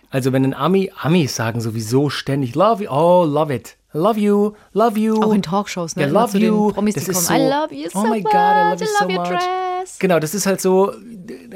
Also 0.10 0.34
wenn 0.34 0.44
ein 0.44 0.54
Ami, 0.54 0.92
Amis 0.98 1.36
sagen 1.36 1.62
sowieso 1.62 2.10
ständig 2.10 2.56
Love 2.56 2.84
you, 2.84 2.90
oh, 2.90 3.26
love 3.26 3.54
it. 3.54 3.78
Love 3.94 4.20
you, 4.20 4.54
love 4.74 5.00
you. 5.00 5.22
Auch 5.22 5.34
in 5.34 5.42
Talkshows, 5.42 5.96
ne? 5.96 6.04
Ja, 6.04 6.10
love 6.10 6.38
you. 6.38 6.72
Promis, 6.74 6.96
das 6.96 7.08
ist 7.08 7.28
kommen. 7.28 7.40
so, 7.40 7.46
I 7.46 7.50
love 7.50 7.74
you 7.74 7.90
so 7.90 8.00
oh 8.00 8.08
my 8.08 8.22
God, 8.22 8.34
I 8.34 8.72
love 8.72 8.84
you 8.84 8.90
so 9.00 9.08
much. 9.08 9.30
dress. 9.30 10.00
Genau, 10.00 10.20
das 10.20 10.36
ist 10.36 10.46
halt 10.46 10.60
so 10.60 10.94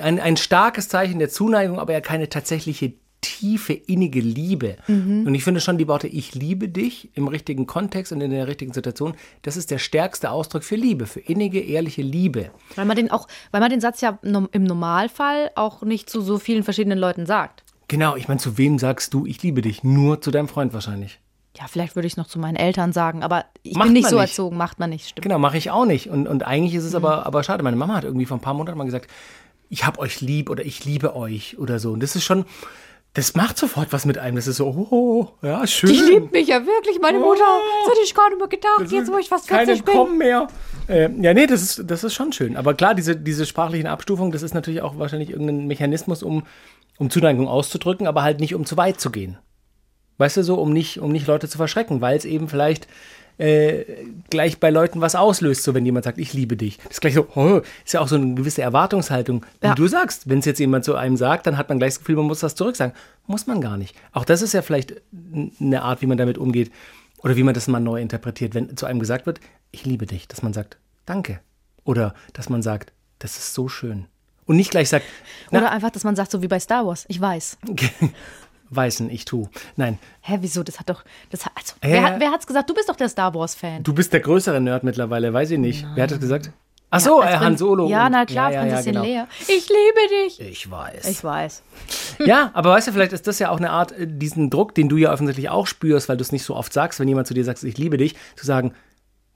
ein, 0.01 0.19
ein 0.21 0.37
starkes 0.37 0.87
Zeichen 0.87 1.19
der 1.19 1.29
Zuneigung, 1.29 1.79
aber 1.79 1.91
ja 1.91 1.99
keine 1.99 2.29
tatsächliche 2.29 2.93
tiefe, 3.21 3.73
innige 3.73 4.21
Liebe. 4.21 4.77
Mhm. 4.88 5.25
Und 5.27 5.35
ich 5.35 5.43
finde 5.43 5.59
schon 5.61 5.77
die 5.77 5.88
Worte 5.88 6.07
Ich 6.07 6.35
liebe 6.35 6.69
dich 6.69 7.09
im 7.15 7.27
richtigen 7.27 7.67
Kontext 7.67 8.11
und 8.11 8.21
in 8.21 8.31
der 8.31 8.47
richtigen 8.47 8.73
Situation, 8.73 9.13
das 9.41 9.57
ist 9.57 9.71
der 9.71 9.77
stärkste 9.77 10.31
Ausdruck 10.31 10.63
für 10.63 10.75
Liebe, 10.75 11.05
für 11.05 11.19
innige, 11.19 11.59
ehrliche 11.59 12.01
Liebe. 12.01 12.51
Weil 12.75 12.85
man 12.85 12.95
den 12.95 13.11
auch, 13.11 13.27
weil 13.51 13.61
man 13.61 13.69
den 13.69 13.81
Satz 13.81 14.01
ja 14.01 14.17
im 14.21 14.63
Normalfall 14.63 15.51
auch 15.55 15.81
nicht 15.81 16.09
zu 16.09 16.21
so 16.21 16.38
vielen 16.39 16.63
verschiedenen 16.63 16.97
Leuten 16.99 17.25
sagt. 17.25 17.63
Genau, 17.88 18.15
ich 18.15 18.27
meine, 18.27 18.39
zu 18.39 18.57
wem 18.57 18.77
sagst 18.79 19.13
du, 19.13 19.25
ich 19.25 19.41
liebe 19.43 19.61
dich? 19.61 19.83
Nur 19.83 20.21
zu 20.21 20.31
deinem 20.31 20.47
Freund 20.47 20.73
wahrscheinlich. 20.73 21.19
Ja, 21.59 21.65
vielleicht 21.67 21.95
würde 21.95 22.05
ich 22.05 22.13
es 22.13 22.17
noch 22.17 22.27
zu 22.27 22.38
meinen 22.39 22.55
Eltern 22.55 22.93
sagen, 22.93 23.23
aber 23.23 23.45
ich 23.63 23.75
Macht 23.75 23.88
bin 23.88 23.93
nicht 23.93 24.07
so 24.07 24.15
nicht. 24.19 24.29
erzogen, 24.29 24.55
macht 24.55 24.79
man 24.79 24.91
nicht, 24.91 25.09
stimmt. 25.09 25.23
Genau, 25.23 25.39
mache 25.39 25.57
ich 25.57 25.71
auch 25.71 25.85
nicht. 25.85 26.07
Und, 26.09 26.27
und 26.27 26.45
eigentlich 26.45 26.75
ist 26.75 26.83
es 26.83 26.91
Mhm. 26.91 26.97
aber, 26.97 27.25
aber 27.25 27.43
schade. 27.43 27.63
Meine 27.63 27.75
Mama 27.75 27.95
hat 27.95 28.03
irgendwie 28.03 28.27
vor 28.27 28.38
ein 28.38 28.41
paar 28.41 28.53
Monaten 28.53 28.77
mal 28.77 28.83
gesagt, 28.85 29.09
ich 29.69 29.85
hab 29.85 29.97
euch 29.97 30.21
lieb 30.21 30.49
oder 30.49 30.63
ich 30.63 30.85
liebe 30.85 31.15
euch 31.15 31.57
oder 31.57 31.79
so. 31.79 31.91
Und 31.91 32.01
das 32.03 32.15
ist 32.15 32.23
schon, 32.23 32.45
das 33.13 33.35
macht 33.35 33.57
sofort 33.57 33.91
was 33.91 34.05
mit 34.05 34.17
einem. 34.17 34.35
Das 34.35 34.47
ist 34.47 34.57
so, 34.57 34.67
oh, 34.67 35.29
ja, 35.41 35.65
schön. 35.65 35.89
Die 35.89 35.99
liebt 35.99 36.31
mich 36.31 36.47
ja 36.47 36.65
wirklich, 36.65 36.99
meine 37.01 37.17
Mutter. 37.17 37.43
Das 37.83 37.93
hätte 37.93 38.03
ich 38.03 38.13
gar 38.13 38.29
nicht 38.29 38.37
mehr 38.37 38.47
gedacht, 38.47 38.91
jetzt 38.91 39.11
wo 39.11 39.17
ich 39.17 39.27
fast 39.27 39.47
keine 39.47 39.65
40 39.65 39.85
bin. 39.85 39.95
kommen 39.95 40.17
mehr. 40.17 40.47
Äh, 40.87 41.09
ja, 41.19 41.33
nee, 41.33 41.47
das 41.47 41.61
ist, 41.61 41.83
das 41.89 42.03
ist 42.03 42.13
schon 42.13 42.31
schön. 42.31 42.55
Aber 42.55 42.75
klar, 42.75 42.93
diese, 42.93 43.15
diese 43.15 43.45
sprachlichen 43.45 43.87
Abstufungen, 43.87 44.31
das 44.31 44.43
ist 44.43 44.53
natürlich 44.53 44.81
auch 44.81 44.99
wahrscheinlich 44.99 45.31
irgendein 45.31 45.65
Mechanismus, 45.65 46.21
um, 46.21 46.43
um 46.97 47.09
Zuneigung 47.09 47.47
auszudrücken, 47.47 48.05
aber 48.05 48.21
halt 48.21 48.39
nicht, 48.39 48.53
um 48.53 48.65
zu 48.65 48.77
weit 48.77 49.01
zu 49.01 49.09
gehen. 49.09 49.37
Weißt 50.19 50.37
du 50.37 50.43
so, 50.43 50.55
um 50.55 50.71
nicht, 50.71 50.99
um 50.99 51.11
nicht 51.11 51.27
Leute 51.27 51.47
zu 51.47 51.57
verschrecken, 51.57 52.01
weil 52.01 52.17
es 52.17 52.25
eben 52.25 52.47
vielleicht 52.47 52.87
äh, 53.39 53.86
gleich 54.29 54.60
bei 54.60 54.69
Leuten 54.69 55.01
was 55.01 55.15
auslöst, 55.15 55.63
so 55.63 55.74
wenn 55.74 55.86
jemand 55.86 56.03
sagt, 56.05 56.17
ich 56.17 56.34
liebe 56.34 56.55
dich. 56.58 56.77
Das 56.77 56.91
ist 56.93 57.01
gleich 57.01 57.13
so, 57.15 57.27
oh, 57.36 57.62
ist 57.86 57.93
ja 57.93 58.01
auch 58.01 58.08
so 58.08 58.15
eine 58.15 58.36
gewisse 58.36 58.62
Erwartungshaltung. 58.62 59.46
Wie 59.62 59.67
Ja. 59.67 59.75
du 59.75 59.88
sagst, 59.88 60.29
wenn 60.29 60.39
es 60.39 60.46
jetzt 60.46 60.60
jemand 60.60 60.86
zu 60.86 60.96
einem 60.96 61.17
sagt, 61.17 61.48
dann 61.48 61.58
hat 61.58 61.69
man 61.69 61.79
gleich 61.79 61.91
das 61.93 62.00
Gefühl, 62.00 62.17
man 62.17 62.25
muss 62.25 62.41
das 62.41 62.55
zurücksagen. 62.55 62.93
Muss 63.27 63.48
man 63.48 63.62
gar 63.62 63.77
nicht. 63.77 63.96
Auch 64.12 64.25
das 64.25 64.41
ist 64.41 64.53
ja 64.53 64.62
vielleicht 64.62 64.93
eine 65.62 65.81
Art, 65.81 66.01
wie 66.01 66.05
man 66.05 66.17
damit 66.17 66.38
umgeht 66.38 66.72
oder 67.24 67.36
wie 67.36 67.43
man 67.43 67.53
das 67.53 67.67
mal 67.67 67.79
neu 67.79 68.01
interpretiert. 68.01 68.53
Wenn 68.53 68.75
zu 68.75 68.86
einem 68.86 69.00
gesagt 69.00 69.25
wird, 69.25 69.39
ich 69.72 69.86
liebe 69.86 70.05
dich, 70.05 70.27
dass 70.27 70.41
man 70.43 70.53
sagt, 70.53 70.77
danke. 71.05 71.39
Oder 71.86 72.13
dass 72.34 72.50
man 72.50 72.62
sagt, 72.62 72.91
das 73.19 73.38
ist 73.38 73.53
so 73.53 73.69
schön. 73.69 74.05
Und 74.46 74.55
nicht 74.58 74.72
gleich 74.72 74.89
sagt, 74.89 75.05
na, 75.51 75.60
Oder 75.60 75.72
einfach, 75.72 75.91
dass 75.91 76.03
man 76.03 76.15
sagt, 76.15 76.31
so 76.31 76.41
wie 76.41 76.48
bei 76.48 76.60
Star 76.60 76.86
Wars, 76.86 77.05
ich 77.08 77.22
weiß. 77.22 77.58
weißen, 78.69 79.09
ich 79.09 79.25
tu. 79.25 79.47
Nein, 79.75 79.99
Hä, 80.21 80.38
wieso? 80.41 80.63
Das 80.63 80.79
hat 80.79 80.89
doch. 80.89 81.03
Das 81.29 81.45
hat, 81.45 81.53
also, 81.55 81.73
Ja. 81.83 81.89
wer, 81.89 82.03
hat, 82.03 82.19
wer 82.19 82.31
hat's 82.31 82.47
gesagt? 82.47 82.69
Du 82.69 82.73
bist 82.73 82.89
doch 82.89 82.95
der 82.95 83.09
Star 83.09 83.33
Wars-Fan. 83.33 83.83
du 83.83 83.93
bist 83.93 84.13
der 84.13 84.19
größere 84.19 84.59
Nerd 84.61 84.83
mittlerweile, 84.83 85.33
weiß 85.33 85.51
ich 85.51 85.59
nicht. 85.59 85.85
Wer 85.95 86.03
hat 86.03 86.11
das 86.11 86.19
gesagt? 86.19 86.51
Ach 86.91 86.99
so, 86.99 87.19
Als 87.21 87.35
äh, 87.35 87.38
Han 87.38 87.55
Solo. 87.55 87.88
Ja, 87.88 88.09
na 88.09 88.25
klar, 88.25 88.51
ja, 88.51 88.61
ja, 88.61 88.65
ja, 88.65 88.73
Prinzessin 88.73 88.93
genau. 88.93 89.05
Lea. 89.05 89.23
Ich 89.41 89.69
liebe 89.69 90.25
dich. 90.25 90.39
Ich 90.41 90.71
weiß. 90.71 91.07
Ich 91.07 91.23
weiß. 91.23 91.61
Ja, 92.25 92.49
aber 92.55 92.71
weißt 92.71 92.88
du, 92.88 92.91
vielleicht 92.93 93.13
ist 93.13 93.27
das 93.27 93.38
ja 93.38 93.51
auch 93.51 93.57
eine 93.57 93.69
Art, 93.69 93.91
äh, 93.91 94.07
diesen 94.07 94.49
Druck, 94.49 94.73
den 94.73 94.89
du 94.89 94.97
ja 94.97 95.13
offensichtlich 95.13 95.49
auch 95.49 95.67
spürst, 95.67 96.09
weil 96.09 96.17
du 96.17 96.23
es 96.23 96.31
nicht 96.31 96.43
so 96.43 96.55
oft 96.55 96.73
sagst, 96.73 96.99
wenn 96.99 97.07
jemand 97.07 97.27
zu 97.27 97.35
dir 97.35 97.43
sagt, 97.45 97.63
ich 97.63 97.77
liebe 97.77 97.97
dich, 97.97 98.15
zu 98.35 98.45
sagen, 98.45 98.73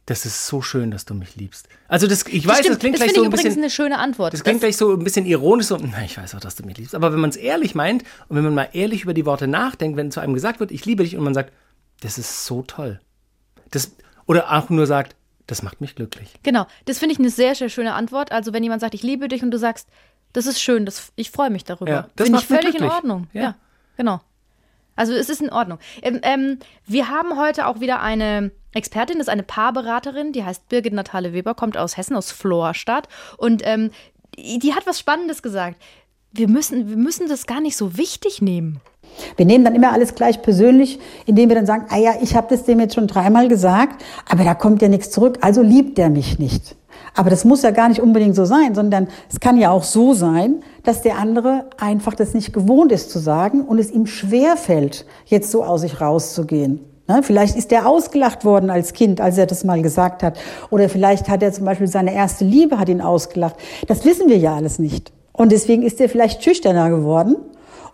das 0.05 0.25
ist 0.25 0.47
so 0.47 0.61
schön, 0.61 0.91
dass 0.91 1.05
du 1.05 1.13
mich 1.13 1.35
liebst. 1.35 1.69
Also 1.87 2.07
das, 2.07 2.25
ich 2.27 2.45
weiß, 2.45 2.57
das, 2.57 2.65
stimmt. 2.65 2.79
klingt 2.79 2.95
das 2.95 2.99
gleich 2.99 3.09
finde 3.11 3.15
so 3.15 3.21
ich 3.21 3.27
ein 3.27 3.31
übrigens 3.31 3.43
bisschen, 3.43 3.63
eine 3.63 3.69
schöne 3.69 3.99
Antwort. 3.99 4.33
das 4.33 4.43
klingt 4.43 4.59
gleich 4.59 4.75
so 4.75 4.91
ein 4.91 5.03
bisschen 5.03 5.25
ironisch, 5.25 5.67
so, 5.67 5.77
na, 5.77 6.03
ich 6.03 6.17
weiß 6.17 6.35
auch, 6.35 6.41
dass 6.41 6.55
du 6.55 6.65
mich 6.65 6.77
liebst. 6.77 6.93
Aber 6.93 7.13
wenn 7.13 7.19
man 7.19 7.29
es 7.29 7.37
ehrlich 7.37 7.73
meint 7.73 8.03
und 8.27 8.35
wenn 8.35 8.43
man 8.43 8.53
mal 8.53 8.69
ehrlich 8.73 9.03
über 9.03 9.13
die 9.13 9.25
Worte 9.25 9.47
nachdenkt, 9.47 9.95
wenn 9.95 10.11
zu 10.11 10.19
einem 10.19 10.33
gesagt 10.33 10.59
wird, 10.59 10.71
ich 10.71 10.85
liebe 10.85 11.03
dich 11.03 11.15
und 11.15 11.23
man 11.23 11.33
sagt, 11.33 11.53
das 12.01 12.17
ist 12.17 12.45
so 12.45 12.63
toll. 12.63 12.99
Das, 13.71 13.95
oder 14.25 14.51
auch 14.51 14.69
nur 14.69 14.87
sagt, 14.87 15.15
das 15.47 15.63
macht 15.63 15.79
mich 15.79 15.95
glücklich. 15.95 16.33
Genau, 16.43 16.67
das 16.85 16.99
finde 16.99 17.13
ich 17.13 17.19
eine 17.19 17.29
sehr, 17.29 17.55
sehr 17.55 17.69
schöne 17.69 17.93
Antwort. 17.93 18.31
Also 18.31 18.51
wenn 18.51 18.63
jemand 18.63 18.81
sagt, 18.81 18.95
ich 18.95 19.03
liebe 19.03 19.29
dich 19.29 19.41
und 19.41 19.51
du 19.51 19.57
sagst, 19.57 19.87
das 20.33 20.47
ist 20.47 20.61
schön, 20.61 20.85
das, 20.85 21.13
ich 21.15 21.31
freue 21.31 21.49
mich 21.49 21.63
darüber. 21.63 21.91
Ja, 21.91 22.07
das 22.15 22.27
finde 22.27 22.39
ich 22.39 22.47
völlig 22.47 22.75
in. 22.75 22.83
Ordnung. 22.83 23.27
Ja. 23.33 23.41
Ja. 23.41 23.55
genau. 23.95 24.21
Also 24.95 25.13
es 25.13 25.29
ist 25.29 25.41
in 25.41 25.49
Ordnung. 25.49 25.79
Ähm, 26.01 26.19
ähm, 26.23 26.59
wir 26.85 27.09
haben 27.09 27.39
heute 27.39 27.67
auch 27.67 27.79
wieder 27.79 28.01
eine 28.01 28.51
Expertin, 28.73 29.17
das 29.17 29.27
ist 29.27 29.33
eine 29.33 29.43
Paarberaterin, 29.43 30.33
die 30.33 30.43
heißt 30.43 30.69
Birgit 30.69 30.93
Natale 30.93 31.33
Weber, 31.33 31.53
kommt 31.53 31.77
aus 31.77 31.97
Hessen, 31.97 32.15
aus 32.15 32.31
Florstadt. 32.31 33.07
Und 33.37 33.61
ähm, 33.65 33.91
die, 34.35 34.59
die 34.59 34.73
hat 34.73 34.85
was 34.85 34.99
Spannendes 34.99 35.41
gesagt. 35.41 35.81
Wir 36.31 36.47
müssen, 36.47 36.89
wir 36.89 36.97
müssen 36.97 37.27
das 37.27 37.45
gar 37.45 37.61
nicht 37.61 37.77
so 37.77 37.97
wichtig 37.97 38.41
nehmen. 38.41 38.81
Wir 39.37 39.45
nehmen 39.45 39.63
dann 39.63 39.75
immer 39.75 39.91
alles 39.91 40.15
gleich 40.15 40.41
persönlich, 40.41 40.99
indem 41.27 41.49
wir 41.49 41.55
dann 41.55 41.67
sagen, 41.67 41.85
ah 41.89 41.97
ja, 41.97 42.13
ich 42.21 42.35
habe 42.35 42.47
das 42.49 42.63
dem 42.63 42.79
jetzt 42.79 42.95
schon 42.95 43.05
dreimal 43.05 43.47
gesagt, 43.47 44.03
aber 44.27 44.43
da 44.43 44.55
kommt 44.55 44.81
ja 44.81 44.87
nichts 44.87 45.11
zurück, 45.11 45.37
also 45.41 45.61
liebt 45.61 45.99
er 45.99 46.09
mich 46.09 46.39
nicht. 46.39 46.75
Aber 47.15 47.29
das 47.29 47.45
muss 47.45 47.61
ja 47.61 47.71
gar 47.71 47.89
nicht 47.89 48.01
unbedingt 48.01 48.35
so 48.35 48.45
sein, 48.45 48.73
sondern 48.73 49.07
es 49.31 49.39
kann 49.39 49.57
ja 49.57 49.71
auch 49.71 49.83
so 49.83 50.13
sein, 50.13 50.63
dass 50.83 51.01
der 51.01 51.17
andere 51.17 51.65
einfach 51.77 52.15
das 52.15 52.33
nicht 52.33 52.53
gewohnt 52.53 52.91
ist 52.91 53.11
zu 53.11 53.19
sagen 53.19 53.61
und 53.61 53.79
es 53.79 53.91
ihm 53.91 54.07
schwer 54.07 54.57
fällt, 54.57 55.05
jetzt 55.25 55.51
so 55.51 55.63
aus 55.63 55.81
sich 55.81 56.01
rauszugehen. 56.01 56.79
Ne? 57.07 57.21
Vielleicht 57.21 57.55
ist 57.55 57.71
er 57.71 57.87
ausgelacht 57.87 58.45
worden 58.45 58.69
als 58.69 58.93
Kind, 58.93 59.21
als 59.21 59.37
er 59.37 59.45
das 59.45 59.63
mal 59.63 59.81
gesagt 59.81 60.23
hat. 60.23 60.37
Oder 60.69 60.89
vielleicht 60.89 61.29
hat 61.29 61.43
er 61.43 61.51
zum 61.51 61.65
Beispiel 61.65 61.87
seine 61.87 62.13
erste 62.13 62.45
Liebe 62.45 62.79
hat 62.79 62.89
ihn 62.89 63.01
ausgelacht. 63.01 63.55
Das 63.87 64.05
wissen 64.05 64.29
wir 64.29 64.37
ja 64.37 64.55
alles 64.55 64.79
nicht. 64.79 65.11
Und 65.33 65.51
deswegen 65.51 65.83
ist 65.83 65.99
er 65.99 66.09
vielleicht 66.09 66.43
schüchterner 66.43 66.89
geworden. 66.89 67.35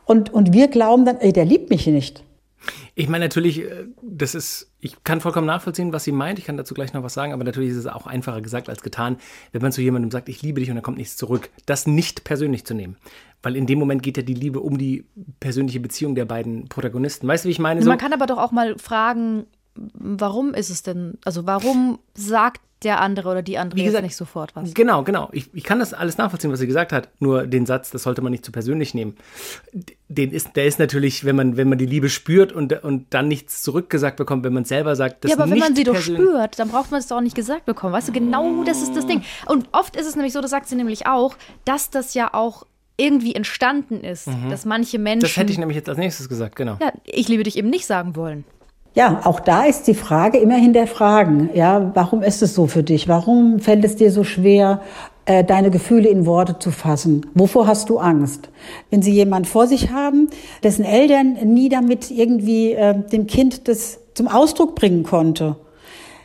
Und, 0.06 0.34
und 0.34 0.54
wir 0.54 0.68
glauben 0.68 1.06
dann, 1.06 1.18
ey, 1.20 1.34
der 1.34 1.46
liebt 1.46 1.70
mich 1.70 1.88
nicht. 1.88 2.24
Ich 2.96 3.08
meine 3.08 3.26
natürlich, 3.26 3.62
äh, 3.62 3.86
das 4.02 4.36
ist, 4.36 4.72
ich 4.80 5.04
kann 5.04 5.22
vollkommen 5.22 5.48
nachvollziehen, 5.48 5.94
was 5.94 6.04
sie 6.04 6.12
meint. 6.12 6.40
Ich 6.40 6.46
kann 6.46 6.58
dazu 6.58 6.74
gleich 6.74 6.94
noch 6.94 7.04
was 7.04 7.14
sagen, 7.14 7.34
aber 7.34 7.44
natürlich 7.44 7.72
ist 7.72 7.78
es 7.78 7.88
auch 7.88 8.08
einfacher 8.08 8.42
gesagt 8.42 8.70
als 8.70 8.82
getan, 8.82 9.18
wenn 9.52 9.62
man 9.62 9.72
zu 9.72 9.82
jemandem 9.82 10.12
sagt, 10.12 10.30
ich 10.30 10.42
liebe 10.42 10.60
dich 10.60 10.70
und 10.70 10.76
dann 10.76 10.84
kommt 10.84 10.98
nichts 10.98 11.18
zurück, 11.18 11.50
das 11.66 11.88
nicht 11.88 12.24
persönlich 12.24 12.66
zu 12.66 12.74
nehmen. 12.74 12.98
Weil 13.42 13.56
in 13.56 13.68
dem 13.68 13.80
Moment 13.80 14.04
geht 14.04 14.18
ja 14.18 14.24
die 14.24 14.34
Liebe 14.34 14.60
um 14.60 14.78
die 14.78 15.06
persönliche 15.40 15.80
Beziehung 15.80 16.14
der 16.14 16.26
beiden 16.26 16.68
Protagonisten. 16.68 17.28
Weißt 17.28 17.46
du, 17.46 17.48
wie 17.48 17.52
ich 17.52 17.60
meine? 17.60 17.82
So, 17.82 17.90
Man 17.90 17.98
kann 17.98 18.12
aber 18.12 18.26
doch 18.26 18.38
auch 18.38 18.52
mal 18.52 18.78
fragen, 18.78 19.46
warum 19.94 20.54
ist 20.54 20.70
es 20.70 20.84
denn, 20.84 21.18
also 21.24 21.46
warum 21.46 22.00
sagt 22.14 22.62
der 22.84 23.02
andere 23.02 23.30
oder 23.30 23.42
die 23.42 23.58
andere 23.58 23.78
Wie 23.78 23.84
gesagt, 23.84 24.04
jetzt 24.04 24.12
nicht 24.12 24.16
sofort 24.16 24.56
was? 24.56 24.74
Genau, 24.74 25.04
genau. 25.04 25.30
Ich, 25.34 25.50
ich 25.54 25.64
kann 25.64 25.80
das 25.80 25.94
alles 25.94 26.18
nachvollziehen, 26.18 26.52
was 26.52 26.60
sie 26.60 26.68
gesagt 26.68 26.94
hat. 26.94 27.10
Nur 27.20 27.46
den 27.46 27.66
Satz, 27.66 27.92
das 27.92 28.04
sollte 28.04 28.22
man 28.22 28.32
nicht 28.32 28.46
zu 28.46 28.54
persönlich 28.54 28.94
nehmen. 28.94 29.18
Den 30.08 30.32
ist, 30.32 30.56
der 30.56 30.66
ist 30.66 30.80
natürlich, 30.80 31.26
wenn 31.26 31.36
man, 31.36 31.58
wenn 31.58 31.68
man 31.68 31.78
die 31.78 31.86
Liebe 31.86 32.08
spürt 32.08 32.54
und, 32.54 32.72
und 32.84 33.14
dann 33.14 33.28
nichts 33.28 33.64
zurückgesagt 33.64 34.16
bekommt, 34.16 34.46
wenn 34.46 34.54
man 34.54 34.64
selber 34.64 34.96
sagt, 34.96 35.26
das 35.26 35.32
ja, 35.32 35.38
aber 35.38 35.52
wenn 35.52 35.60
man 35.60 35.76
sie 35.76 35.84
doch 35.84 35.98
spürt, 35.98 36.58
dann 36.58 36.70
braucht 36.70 36.92
man 36.92 37.02
es 37.02 37.08
doch 37.08 37.18
auch 37.18 37.22
nicht 37.22 37.36
gesagt 37.36 37.66
bekommen. 37.66 37.94
Weißt 37.94 38.08
du, 38.08 38.14
genau 38.14 38.64
das 38.64 38.82
ist 38.82 38.96
das 38.96 39.06
Ding. 39.06 39.24
Und 39.46 39.68
oft 39.74 39.98
ist 39.98 40.08
es 40.08 40.16
nämlich 40.16 40.32
so, 40.32 40.40
das 40.40 40.52
sagt 40.52 40.70
sie 40.70 40.76
nämlich 40.76 41.06
auch, 41.06 41.36
dass 41.66 41.90
das 41.90 42.14
ja 42.14 42.34
auch 42.34 42.66
irgendwie 42.96 43.34
entstanden 43.34 44.02
ist, 44.02 44.28
dass 44.50 44.66
manche 44.66 45.00
Menschen. 45.00 45.20
Mhm. 45.20 45.22
Das 45.22 45.38
hätte 45.38 45.52
ich 45.52 45.58
nämlich 45.58 45.76
jetzt 45.76 45.88
als 45.88 45.98
nächstes 45.98 46.28
gesagt, 46.28 46.56
genau. 46.56 46.78
ja, 46.82 46.92
ich 47.06 47.28
liebe 47.28 47.44
dich 47.44 47.58
eben 47.58 47.70
nicht 47.70 47.86
sagen 47.86 48.16
wollen. 48.16 48.44
Ja, 48.96 49.22
auch 49.24 49.40
da 49.40 49.66
ist 49.66 49.88
die 49.88 49.94
Frage 49.94 50.40
immer 50.40 50.56
hinterfragen. 50.56 51.52
Ja, 51.54 51.92
warum 51.94 52.24
ist 52.24 52.42
es 52.42 52.56
so 52.56 52.68
für 52.68 52.84
dich? 52.84 53.08
Warum 53.08 53.60
fällt 53.60 53.86
es 53.86 53.96
dir 53.96 54.12
so 54.12 54.24
schwer, 54.24 54.82
äh, 55.30 55.44
deine 55.44 55.70
Gefühle 55.70 56.10
in 56.10 56.26
Worte 56.26 56.58
zu 56.58 56.72
fassen. 56.72 57.28
Wovor 57.36 57.68
hast 57.68 57.90
du 57.92 58.00
Angst? 58.00 58.50
Wenn 58.90 59.04
Sie 59.04 59.12
jemand 59.12 59.46
vor 59.46 59.68
sich 59.68 59.92
haben, 59.92 60.28
dessen 60.64 60.84
Eltern 60.84 61.34
nie 61.44 61.70
damit 61.70 62.10
irgendwie 62.10 62.72
äh, 62.72 62.96
dem 63.12 63.28
Kind 63.28 63.68
das 63.68 64.00
zum 64.16 64.28
Ausdruck 64.28 64.74
bringen 64.74 65.04
konnte, 65.04 65.56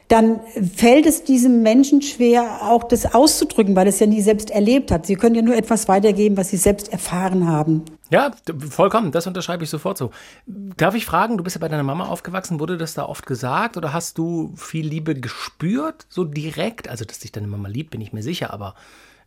dann 0.08 0.40
fällt 0.76 1.06
es 1.06 1.24
diesem 1.24 1.62
Menschen 1.62 2.02
schwer, 2.02 2.60
auch 2.62 2.84
das 2.84 3.14
auszudrücken, 3.14 3.74
weil 3.74 3.88
es 3.88 4.00
ja 4.00 4.06
nie 4.06 4.20
selbst 4.20 4.50
erlebt 4.50 4.90
hat. 4.90 5.06
Sie 5.06 5.16
können 5.16 5.34
ja 5.34 5.42
nur 5.42 5.56
etwas 5.56 5.88
weitergeben, 5.88 6.36
was 6.36 6.50
Sie 6.50 6.56
selbst 6.56 6.92
erfahren 6.92 7.46
haben. 7.46 7.84
Ja, 8.10 8.32
vollkommen, 8.70 9.12
das 9.12 9.26
unterschreibe 9.26 9.64
ich 9.64 9.70
sofort 9.70 9.96
so. 9.96 10.10
Darf 10.46 10.94
ich 10.94 11.06
fragen, 11.06 11.38
du 11.38 11.44
bist 11.44 11.56
ja 11.56 11.60
bei 11.60 11.68
deiner 11.68 11.82
Mama 11.82 12.06
aufgewachsen, 12.06 12.60
wurde 12.60 12.76
das 12.76 12.94
da 12.94 13.06
oft 13.06 13.26
gesagt 13.26 13.76
oder 13.76 13.92
hast 13.92 14.18
du 14.18 14.52
viel 14.56 14.86
Liebe 14.86 15.14
gespürt, 15.14 16.06
so 16.10 16.24
direkt? 16.24 16.88
Also, 16.88 17.04
dass 17.04 17.20
dich 17.20 17.32
deine 17.32 17.46
Mama 17.46 17.68
liebt, 17.68 17.90
bin 17.90 18.00
ich 18.00 18.12
mir 18.12 18.22
sicher, 18.22 18.52
aber 18.52 18.74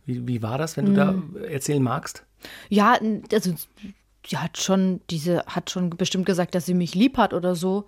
wie, 0.06 0.26
wie 0.26 0.42
war 0.42 0.58
das, 0.58 0.76
wenn 0.76 0.86
du 0.86 0.92
da 0.94 1.14
erzählen 1.50 1.82
magst? 1.82 2.24
Ja, 2.68 2.98
also 3.32 3.52
sie 4.26 4.38
hat 4.38 4.58
schon 4.58 5.00
diese, 5.10 5.44
hat 5.46 5.70
schon 5.70 5.90
bestimmt 5.90 6.24
gesagt, 6.24 6.54
dass 6.54 6.64
sie 6.64 6.74
mich 6.74 6.94
lieb 6.94 7.18
hat 7.18 7.34
oder 7.34 7.54
so. 7.54 7.86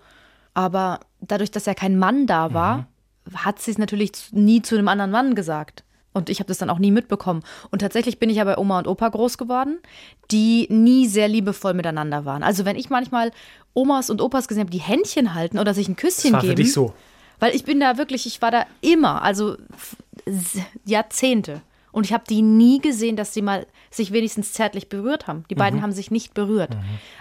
Aber 0.54 1.00
dadurch, 1.20 1.50
dass 1.50 1.66
ja 1.66 1.74
kein 1.74 1.98
Mann 1.98 2.26
da 2.26 2.52
war, 2.54 2.86
hat 3.34 3.60
sie 3.60 3.70
es 3.70 3.78
natürlich 3.78 4.12
nie 4.32 4.62
zu 4.62 4.76
einem 4.76 4.88
anderen 4.88 5.10
Mann 5.10 5.34
gesagt. 5.34 5.84
Und 6.12 6.28
ich 6.28 6.40
habe 6.40 6.48
das 6.48 6.58
dann 6.58 6.70
auch 6.70 6.80
nie 6.80 6.90
mitbekommen. 6.90 7.42
Und 7.70 7.80
tatsächlich 7.80 8.18
bin 8.18 8.30
ich 8.30 8.36
ja 8.38 8.44
bei 8.44 8.58
Oma 8.58 8.78
und 8.78 8.88
Opa 8.88 9.08
groß 9.10 9.38
geworden, 9.38 9.78
die 10.32 10.66
nie 10.68 11.06
sehr 11.06 11.28
liebevoll 11.28 11.72
miteinander 11.74 12.24
waren. 12.24 12.42
Also 12.42 12.64
wenn 12.64 12.74
ich 12.74 12.90
manchmal 12.90 13.30
Omas 13.74 14.10
und 14.10 14.20
Opas 14.20 14.48
gesehen 14.48 14.62
habe, 14.62 14.70
die 14.72 14.78
Händchen 14.78 15.34
halten 15.34 15.58
oder 15.58 15.72
sich 15.72 15.88
ein 15.88 15.94
Küsschen 15.94 16.32
Das 16.32 16.32
war 16.32 16.40
für 16.40 16.46
geben. 16.48 16.62
dich 16.62 16.72
so. 16.72 16.94
Weil 17.38 17.54
ich 17.54 17.64
bin 17.64 17.78
da 17.78 17.96
wirklich, 17.96 18.26
ich 18.26 18.42
war 18.42 18.50
da 18.50 18.66
immer, 18.80 19.22
also 19.22 19.56
Jahrzehnte. 20.84 21.62
Und 21.92 22.06
ich 22.06 22.12
habe 22.12 22.24
die 22.28 22.42
nie 22.42 22.80
gesehen, 22.80 23.16
dass 23.16 23.34
sie 23.34 23.42
mal 23.42 23.66
sich 23.90 24.12
wenigstens 24.12 24.52
zärtlich 24.52 24.88
berührt 24.88 25.26
haben. 25.26 25.44
Die 25.50 25.54
Mhm. 25.54 25.58
beiden 25.58 25.82
haben 25.82 25.92
sich 25.92 26.10
nicht 26.10 26.34
berührt. 26.34 26.70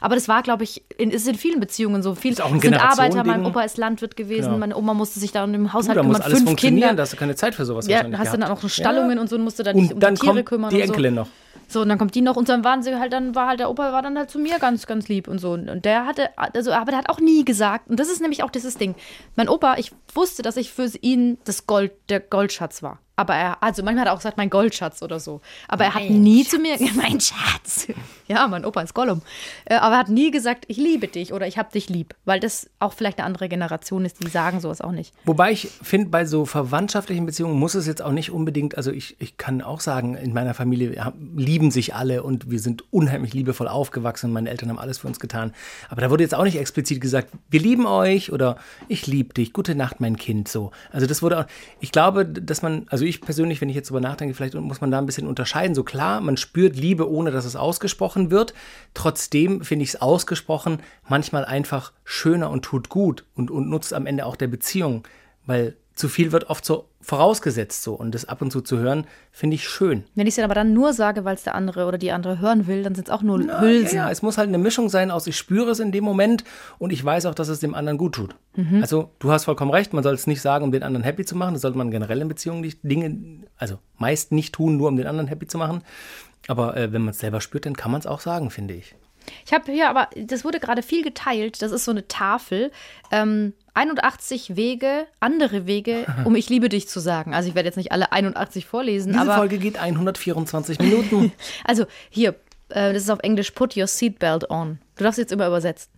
Aber 0.01 0.15
das 0.15 0.27
war, 0.27 0.43
glaube 0.43 0.63
ich, 0.63 0.83
in, 0.97 1.09
ist 1.11 1.27
in 1.27 1.35
vielen 1.35 1.59
Beziehungen 1.59 2.03
so. 2.03 2.13
Viel 2.15 2.33
Ist 2.33 2.41
auch 2.41 2.51
ein 2.51 2.59
sind 2.59 2.75
Arbeiter, 2.75 3.23
mein 3.23 3.45
Opa 3.45 3.61
ist 3.61 3.77
Landwirt 3.77 4.15
gewesen, 4.15 4.45
Genau. 4.47 4.57
meine 4.59 4.75
Oma 4.77 4.93
musste 4.93 5.19
sich 5.19 5.31
da 5.31 5.43
um 5.43 5.51
den 5.53 5.63
Du, 5.63 5.73
Haushalt 5.73 5.97
da 5.97 6.03
muss 6.03 6.13
kümmern, 6.17 6.21
alles 6.21 6.37
fünf 6.39 6.49
funktionieren, 6.49 6.81
Kinder. 6.89 6.95
da 6.97 7.01
hast 7.03 7.13
du 7.13 7.17
keine 7.17 7.35
Zeit 7.35 7.55
für 7.55 7.65
sowas 7.65 7.87
Ja, 7.87 7.97
hast 7.97 8.05
du 8.05 8.11
dann 8.11 8.21
gehabt. 8.41 8.51
auch 8.51 8.63
noch 8.63 8.69
Stallungen 8.69 9.15
Ja. 9.17 9.21
und 9.21 9.29
so 9.29 9.35
und 9.37 9.43
musste 9.43 9.63
dann 9.63 9.75
nicht 9.75 9.89
Und 9.89 9.93
um 9.95 9.99
dann 10.01 10.15
die 10.15 10.21
Tiere 10.21 10.43
kümmern. 10.43 10.69
die 10.69 10.75
und 10.77 10.81
so. 10.87 10.93
Enkelin 10.93 11.15
noch. 11.15 11.27
So, 11.67 11.81
und 11.81 11.89
dann 11.89 11.99
kommt 11.99 12.15
die 12.15 12.21
noch 12.21 12.35
und 12.35 12.49
dann 12.49 12.63
waren 12.63 12.81
sie 12.81 12.95
halt, 12.95 13.13
dann 13.13 13.35
war 13.35 13.47
halt 13.47 13.59
der 13.59 13.69
Opa 13.69 13.91
war 13.91 14.01
dann 14.01 14.17
halt 14.17 14.31
zu 14.31 14.39
mir 14.39 14.57
ganz, 14.57 14.87
ganz 14.87 15.07
lieb 15.07 15.27
und 15.27 15.37
so. 15.37 15.51
Und 15.51 15.85
der 15.85 16.05
hatte, 16.07 16.29
also, 16.35 16.71
aber 16.71 16.91
der 16.91 16.97
hat 16.99 17.09
auch 17.09 17.19
nie 17.19 17.45
gesagt, 17.45 17.89
und 17.89 17.99
das 17.99 18.09
ist 18.09 18.21
nämlich 18.21 18.41
auch 18.43 18.49
dieses 18.49 18.77
Ding. 18.77 18.95
Mein 19.35 19.47
Opa, 19.49 19.75
ich 19.77 19.91
wusste, 20.15 20.41
dass 20.41 20.57
ich 20.57 20.71
für 20.71 20.89
ihn 21.01 21.37
das 21.45 21.67
Gold, 21.67 21.91
der 22.09 22.21
Goldschatz 22.21 22.81
war. 22.81 22.97
Aber 23.19 23.35
er, 23.35 23.61
also 23.61 23.83
manchmal 23.83 24.05
hat 24.05 24.11
er 24.11 24.13
auch 24.13 24.19
gesagt, 24.19 24.37
mein 24.37 24.49
Goldschatz 24.49 25.01
oder 25.01 25.19
so. 25.19 25.41
Aber 25.67 25.83
er 25.83 25.93
hat 25.93 26.09
nie 26.09 26.45
zu 26.45 26.57
mir, 26.57 26.77
mein 26.95 27.19
Schatz. 27.19 27.87
Ja, 28.29 28.47
mein 28.47 28.63
Opa 28.63 28.79
ist 28.79 28.93
Gollum. 28.93 29.21
Äh, 29.65 29.75
Aber 29.75 29.95
er 29.95 29.99
hat 29.99 30.07
nie 30.07 30.31
gesagt, 30.31 30.63
ich 30.69 30.77
liebe 30.77 31.09
dich 31.09 31.33
oder 31.33 31.45
ich 31.45 31.57
hab 31.57 31.73
dich 31.73 31.89
lieb. 31.89 32.15
Weil 32.23 32.39
das 32.39 32.69
auch 32.79 32.93
vielleicht 32.93 33.17
eine 33.17 33.25
andere 33.25 33.49
Generation 33.49 34.05
ist, 34.05 34.23
die 34.23 34.29
sagen 34.29 34.61
sowas 34.61 34.79
auch 34.79 34.93
nicht. 34.93 35.13
Wobei 35.25 35.51
ich 35.51 35.67
finde, 35.81 36.07
bei 36.07 36.23
so 36.23 36.45
verwandtschaftlichen 36.45 37.25
Beziehungen 37.25 37.59
muss 37.59 37.75
es 37.75 37.87
jetzt 37.87 38.01
auch 38.01 38.13
nicht 38.13 38.31
unbedingt, 38.31 38.77
also 38.77 38.89
ich, 38.89 39.17
ich 39.19 39.35
kann 39.35 39.61
auch 39.61 39.81
sagen, 39.81 40.15
in 40.15 40.31
meiner 40.31 40.53
Familie 40.53 41.11
lieben 41.35 41.71
sich 41.71 41.95
alle 41.95 42.23
und 42.23 42.49
wir 42.49 42.59
sind 42.59 42.85
unheimlich 42.89 43.33
liebevoll 43.33 43.67
aufgewachsen 43.67 44.27
und 44.27 44.33
meine 44.33 44.49
Eltern 44.49 44.69
haben 44.69 44.79
alles 44.79 44.99
für 44.99 45.07
uns 45.07 45.19
getan. 45.19 45.53
Aber 45.89 45.99
da 45.99 46.09
wurde 46.09 46.23
jetzt 46.23 46.35
auch 46.35 46.45
nicht 46.45 46.57
explizit 46.57 47.01
gesagt, 47.01 47.31
wir 47.49 47.59
lieben 47.59 47.85
euch 47.85 48.31
oder 48.31 48.55
ich 48.87 49.07
liebe 49.07 49.33
dich, 49.33 49.51
gute 49.51 49.75
Nacht, 49.75 49.99
mein 49.99 50.15
Kind, 50.15 50.47
so. 50.47 50.71
Also 50.93 51.05
das 51.05 51.21
wurde 51.21 51.39
auch, 51.39 51.45
ich 51.81 51.91
glaube, 51.91 52.25
dass 52.25 52.61
man, 52.61 52.85
also 52.89 53.08
ich 53.09 53.21
persönlich, 53.21 53.61
wenn 53.61 53.69
ich 53.69 53.75
jetzt 53.75 53.89
drüber 53.89 54.01
nachdenke, 54.01 54.33
vielleicht 54.33 54.55
muss 54.55 54.81
man 54.81 54.91
da 54.91 54.97
ein 54.97 55.05
bisschen 55.05 55.27
unterscheiden. 55.27 55.75
So 55.75 55.83
klar, 55.83 56.21
man 56.21 56.37
spürt 56.37 56.75
Liebe, 56.75 57.09
ohne 57.09 57.31
dass 57.31 57.45
es 57.45 57.55
ausgesprochen 57.55 58.31
wird. 58.31 58.53
Trotzdem 58.93 59.61
finde 59.63 59.83
ich 59.83 59.89
es 59.89 60.01
ausgesprochen 60.01 60.79
manchmal 61.07 61.45
einfach 61.45 61.93
schöner 62.03 62.49
und 62.49 62.63
tut 62.63 62.89
gut 62.89 63.25
und, 63.35 63.51
und 63.51 63.69
nutzt 63.69 63.93
am 63.93 64.05
Ende 64.05 64.25
auch 64.25 64.35
der 64.35 64.47
Beziehung, 64.47 65.07
weil 65.45 65.75
zu 65.99 66.07
viel 66.07 66.31
wird 66.31 66.49
oft 66.49 66.63
so 66.63 66.85
vorausgesetzt 67.01 67.83
so 67.83 67.93
und 67.93 68.15
das 68.15 68.23
ab 68.23 68.41
und 68.41 68.51
zu 68.51 68.61
zu 68.61 68.77
hören, 68.77 69.05
finde 69.33 69.55
ich 69.55 69.67
schön. 69.67 70.05
Wenn 70.15 70.27
ich 70.27 70.37
es 70.37 70.43
aber 70.43 70.53
dann 70.53 70.71
nur 70.71 70.93
sage, 70.93 71.25
weil 71.25 71.35
es 71.35 71.43
der 71.43 71.55
andere 71.55 71.85
oder 71.87 71.97
die 71.97 72.13
andere 72.13 72.39
hören 72.39 72.67
will, 72.67 72.83
dann 72.83 72.95
sind 72.95 73.09
es 73.09 73.13
auch 73.13 73.21
nur 73.21 73.41
Ja, 73.45 73.59
Hülsen. 73.59 73.97
ja, 73.97 74.09
es 74.09 74.21
muss 74.21 74.37
halt 74.37 74.47
eine 74.47 74.57
Mischung 74.57 74.87
sein 74.87 75.11
aus, 75.11 75.27
ich 75.27 75.35
spüre 75.35 75.71
es 75.71 75.79
in 75.81 75.91
dem 75.91 76.05
Moment 76.05 76.45
und 76.77 76.93
ich 76.93 77.03
weiß 77.03 77.25
auch, 77.25 77.35
dass 77.35 77.49
es 77.49 77.59
dem 77.59 77.75
anderen 77.75 77.97
gut 77.97 78.15
tut. 78.15 78.33
Mhm. 78.55 78.79
Also 78.81 79.11
du 79.19 79.29
hast 79.29 79.43
vollkommen 79.43 79.71
recht, 79.71 79.91
man 79.91 80.01
soll 80.03 80.13
es 80.13 80.25
nicht 80.25 80.39
sagen, 80.41 80.63
um 80.63 80.71
den 80.71 80.83
anderen 80.83 81.03
happy 81.03 81.25
zu 81.25 81.35
machen. 81.35 81.53
Das 81.53 81.63
sollte 81.63 81.77
man 81.77 81.91
generell 81.91 82.21
in 82.21 82.29
Beziehungen 82.29 82.61
nicht 82.61 82.79
Dinge, 82.81 83.43
also 83.57 83.79
meist 83.97 84.31
nicht 84.31 84.55
tun, 84.55 84.77
nur 84.77 84.87
um 84.87 84.95
den 84.95 85.05
anderen 85.05 85.27
happy 85.27 85.47
zu 85.47 85.57
machen. 85.57 85.83
Aber 86.47 86.77
äh, 86.77 86.93
wenn 86.93 87.01
man 87.01 87.09
es 87.11 87.19
selber 87.19 87.41
spürt, 87.41 87.65
dann 87.65 87.75
kann 87.75 87.91
man 87.91 87.99
es 87.99 88.07
auch 88.07 88.21
sagen, 88.21 88.51
finde 88.51 88.75
ich. 88.75 88.95
Ich 89.45 89.53
habe 89.53 89.71
hier 89.71 89.89
aber, 89.89 90.09
das 90.15 90.43
wurde 90.43 90.59
gerade 90.59 90.81
viel 90.81 91.03
geteilt. 91.03 91.61
Das 91.61 91.71
ist 91.71 91.85
so 91.85 91.91
eine 91.91 92.07
Tafel. 92.07 92.71
Ähm, 93.11 93.53
81 93.73 94.55
Wege, 94.55 95.07
andere 95.19 95.65
Wege, 95.65 96.05
um 96.25 96.35
ich 96.35 96.49
liebe 96.49 96.69
dich 96.69 96.87
zu 96.87 96.99
sagen. 96.99 97.33
Also 97.33 97.49
ich 97.49 97.55
werde 97.55 97.67
jetzt 97.67 97.77
nicht 97.77 97.91
alle 97.91 98.11
81 98.11 98.65
vorlesen, 98.65 99.13
Diese 99.13 99.21
aber 99.21 99.35
Folge 99.35 99.57
geht 99.57 99.77
124 99.77 100.79
Minuten. 100.79 101.31
also 101.63 101.85
hier, 102.09 102.35
äh, 102.69 102.93
das 102.93 103.03
ist 103.03 103.09
auf 103.09 103.19
Englisch 103.19 103.51
Put 103.51 103.77
your 103.77 103.87
seatbelt 103.87 104.49
on. 104.49 104.79
Du 104.97 105.03
darfst 105.03 105.17
jetzt 105.17 105.31
immer 105.31 105.47
übersetzen. 105.47 105.91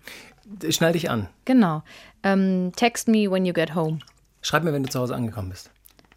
Schnall 0.70 0.94
dich 0.94 1.10
an. 1.10 1.28
Genau. 1.46 1.84
Ähm, 2.24 2.72
text 2.76 3.08
me 3.08 3.32
when 3.32 3.46
you 3.46 3.54
get 3.54 3.74
home. 3.74 4.00
Schreib 4.42 4.64
mir, 4.64 4.74
wenn 4.74 4.84
du 4.84 4.90
zu 4.90 5.00
Hause 5.00 5.16
angekommen 5.16 5.50
bist. 5.50 5.72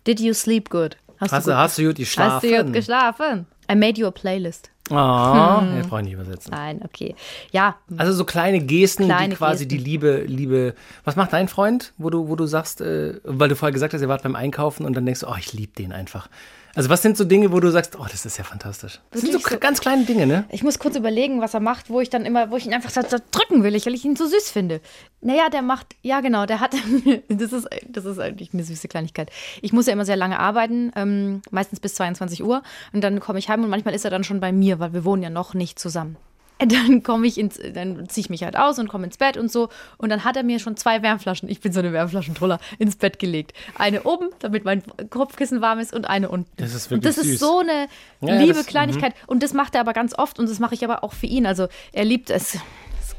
Did 0.07 0.21
you 0.21 0.35
sleep 0.35 0.71
good? 0.71 0.97
Hast, 1.19 1.33
gut 1.33 1.47
du, 1.47 1.57
hast 1.57 1.79
du 1.79 1.83
gut 1.83 1.93
Hast 1.93 1.99
geschlafen? 1.99 2.51
du 2.51 2.65
gut 2.65 2.73
geschlafen? 2.73 3.47
I 3.71 3.75
made 3.75 3.99
you 3.99 4.07
a 4.07 4.11
playlist. 4.11 4.71
Ah, 4.91 5.61
Hm. 5.63 5.77
ja, 5.79 5.83
brauche 5.87 6.01
ich 6.01 6.05
nicht 6.05 6.13
übersetzen. 6.15 6.51
Nein, 6.53 6.81
okay. 6.85 7.15
Ja, 7.53 7.77
Also 7.97 8.13
so 8.13 8.25
kleine 8.25 8.61
Gesten, 8.61 9.05
Kleine 9.07 9.31
die 9.31 9.37
quasi 9.37 9.65
Gesten. 9.65 9.79
die 9.85 9.91
Liebe, 9.91 10.25
Liebe. 10.27 10.75
Was 11.05 11.17
macht 11.17 11.33
dein 11.33 11.49
Freund, 11.49 11.93
wo 11.97 12.11
du, 12.11 12.29
wo 12.29 12.37
du 12.37 12.47
sagst, 12.47 12.81
äh, 12.83 13.15
weil 13.25 13.49
du 13.49 13.57
vorher 13.57 13.73
gesagt 13.73 13.95
hast, 13.95 14.03
ihr 14.03 14.09
wart 14.09 14.23
beim 14.23 14.37
Einkaufen 14.37 14.85
und 14.85 14.95
dann 14.95 15.07
denkst 15.07 15.21
du, 15.21 15.29
oh, 15.29 15.37
ich 15.39 15.53
liebe 15.55 15.73
den 15.73 15.93
einfach. 15.93 16.29
Also 16.75 16.91
was 16.91 17.03
sind 17.03 17.17
so 17.17 17.25
Dinge, 17.25 17.53
wo 17.53 17.61
du 17.61 17.71
sagst, 17.71 17.97
oh, 17.99 18.07
das 18.11 18.27
ist 18.27 18.37
ja 18.37 18.45
fantastisch. 18.45 19.01
Das 19.11 19.21
sind 19.21 19.33
so, 19.33 19.39
Wirklich 19.39 19.53
so- 19.55 19.59
ganz 19.59 19.81
kleine 19.81 20.05
Dinge, 20.05 20.27
ne? 20.27 20.45
Ich 20.51 20.63
muss 20.63 20.79
kurz 20.79 20.97
überlegen, 20.97 21.41
was 21.41 21.55
er 21.55 21.61
macht, 21.61 21.89
wo 21.91 22.01
ich 22.01 22.11
dann 22.11 22.25
immer, 22.25 22.51
wo 22.51 22.57
ich 22.57 22.67
ihn 22.67 22.75
einfach 22.75 22.91
drücken 22.91 23.63
will, 23.63 23.73
weil 23.85 23.95
ich 23.95 24.05
ihn 24.05 24.17
so 24.17 24.27
süß 24.27 24.51
finde. 24.51 24.81
Naja, 25.21 25.49
der 25.51 25.63
macht, 25.63 25.95
ja 26.03 26.21
genau, 26.21 26.47
der 26.47 26.61
hat, 26.61 26.75
das 27.29 27.53
ist, 27.53 27.69
das 27.89 28.05
ist 28.05 28.19
eigentlich 28.19 28.53
eine 28.53 28.65
süße 28.65 28.89
Kleinigkeit. 28.89 29.31
Ich 29.63 29.73
muss 29.73 29.87
ja 29.87 29.93
immer 29.93 30.05
sehr 30.05 30.17
lange 30.17 30.39
arbeiten, 30.39 30.93
ähm, 30.97 31.43
meistens 31.51 31.81
bis 31.81 31.95
22 31.95 32.43
Uhr 32.43 32.63
und 32.93 33.03
dann 33.03 33.21
komme 33.21 33.39
ich 33.39 33.49
heim 33.49 33.63
und 33.63 33.71
manchmal 33.71 33.95
ist 33.95 34.05
er 34.05 34.11
dann 34.11 34.25
schon 34.25 34.41
bei 34.41 34.53
mir, 34.53 34.79
weil 34.81 34.93
wir 34.93 35.05
wohnen 35.05 35.23
ja 35.23 35.31
noch 35.31 35.55
nicht 35.55 35.79
zusammen. 35.79 36.17
Dann 36.69 37.03
komme 37.03 37.27
ich 37.27 37.39
ins, 37.39 37.59
dann 37.75 38.09
ziehe 38.09 38.23
ich 38.25 38.31
mich 38.31 38.43
halt 38.45 38.57
aus 38.57 38.79
und 38.79 38.89
komme 38.89 39.07
ins 39.07 39.17
Bett 39.19 39.37
und 39.37 39.51
so. 39.51 39.69
Und 39.99 40.09
dann 40.11 40.25
hat 40.25 40.37
er 40.37 40.43
mir 40.43 40.59
schon 40.59 40.77
zwei 40.77 41.03
Wärmflaschen, 41.03 41.49
ich 41.49 41.61
bin 41.61 41.73
so 41.73 41.81
eine 41.81 41.93
Wärmflaschentruller, 41.93 42.59
ins 42.79 42.97
Bett 42.97 43.19
gelegt. 43.19 43.53
Eine 43.77 44.03
oben, 44.05 44.31
damit 44.41 44.65
mein 44.65 44.83
Kopfkissen 45.11 45.61
warm 45.61 45.79
ist 45.79 45.93
und 45.95 46.07
eine 46.09 46.29
unten. 46.29 46.51
Das 46.57 46.75
ist 46.75 46.87
und 46.87 47.03
wirklich 47.03 47.15
das 47.17 47.25
süß. 47.25 47.35
ist 47.35 47.41
so 47.41 47.59
eine 47.61 47.87
Ja, 48.21 48.39
liebe 48.41 48.55
das- 48.55 48.67
Kleinigkeit. 48.67 49.15
Und 49.27 49.43
das 49.43 49.53
macht 49.55 49.75
er 49.75 49.81
aber 49.81 49.93
ganz 49.93 50.17
oft 50.19 50.39
und 50.39 50.49
das 50.49 50.59
mache 50.59 50.75
ich 50.75 50.85
aber 50.85 51.05
auch 51.05 51.13
für 51.13 51.27
ihn. 51.27 51.47
Also 51.47 51.69
er 51.93 52.05
liebt 52.05 52.31
es. 52.31 52.59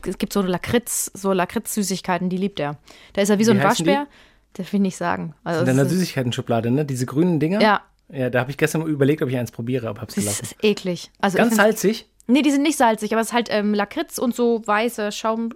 Es 0.07 0.17
gibt 0.19 0.33
so 0.33 0.41
Lakritz, 0.43 1.09
so 1.15 1.31
Lakritz-Süßigkeiten, 1.33 2.29
die 2.29 2.37
liebt 2.37 2.59
er. 2.59 2.77
Da 3.13 3.21
ist 3.21 3.29
er 3.29 3.39
wie 3.39 3.43
so 3.43 3.53
Wie 3.53 3.57
ein? 3.59 3.63
Waschbär. 3.63 4.07
Das 4.53 4.71
will 4.71 4.77
ich 4.77 4.81
nicht 4.81 4.97
sagen. 4.97 5.33
Also 5.43 5.61
In 5.61 5.65
deiner 5.65 5.83
das 5.83 5.91
ist- 5.91 5.99
Süßigkeiten-Schublade, 5.99 6.69
ne? 6.71 6.85
Diese 6.85 7.05
grünen 7.05 7.39
Dinger. 7.39 7.59
Ja. 7.61 7.81
Ja, 8.09 8.29
da 8.29 8.41
habe 8.41 8.51
ich 8.51 8.57
gestern 8.57 8.81
mal 8.81 8.89
überlegt, 8.89 9.23
ob 9.23 9.29
ich 9.29 9.35
eins 9.37 9.51
probiere, 9.51 9.89
aber 9.89 10.01
hab's 10.01 10.13
das 10.13 10.23
gelassen. 10.23 10.43
ist 10.45 10.55
eklig. 10.63 11.09
Also 11.19 11.37
Ganz 11.39 11.55
salzig. 11.55 12.07
Nee, 12.27 12.41
die 12.41 12.51
sind 12.51 12.63
nicht 12.63 12.77
salzig, 12.77 13.11
aber 13.13 13.21
es 13.21 13.27
ist 13.27 13.33
halt 13.33 13.47
ähm, 13.51 13.73
Lakritz 13.73 14.17
und 14.17 14.35
so 14.35 14.61
weiße 14.65 15.11
Schaum, 15.11 15.49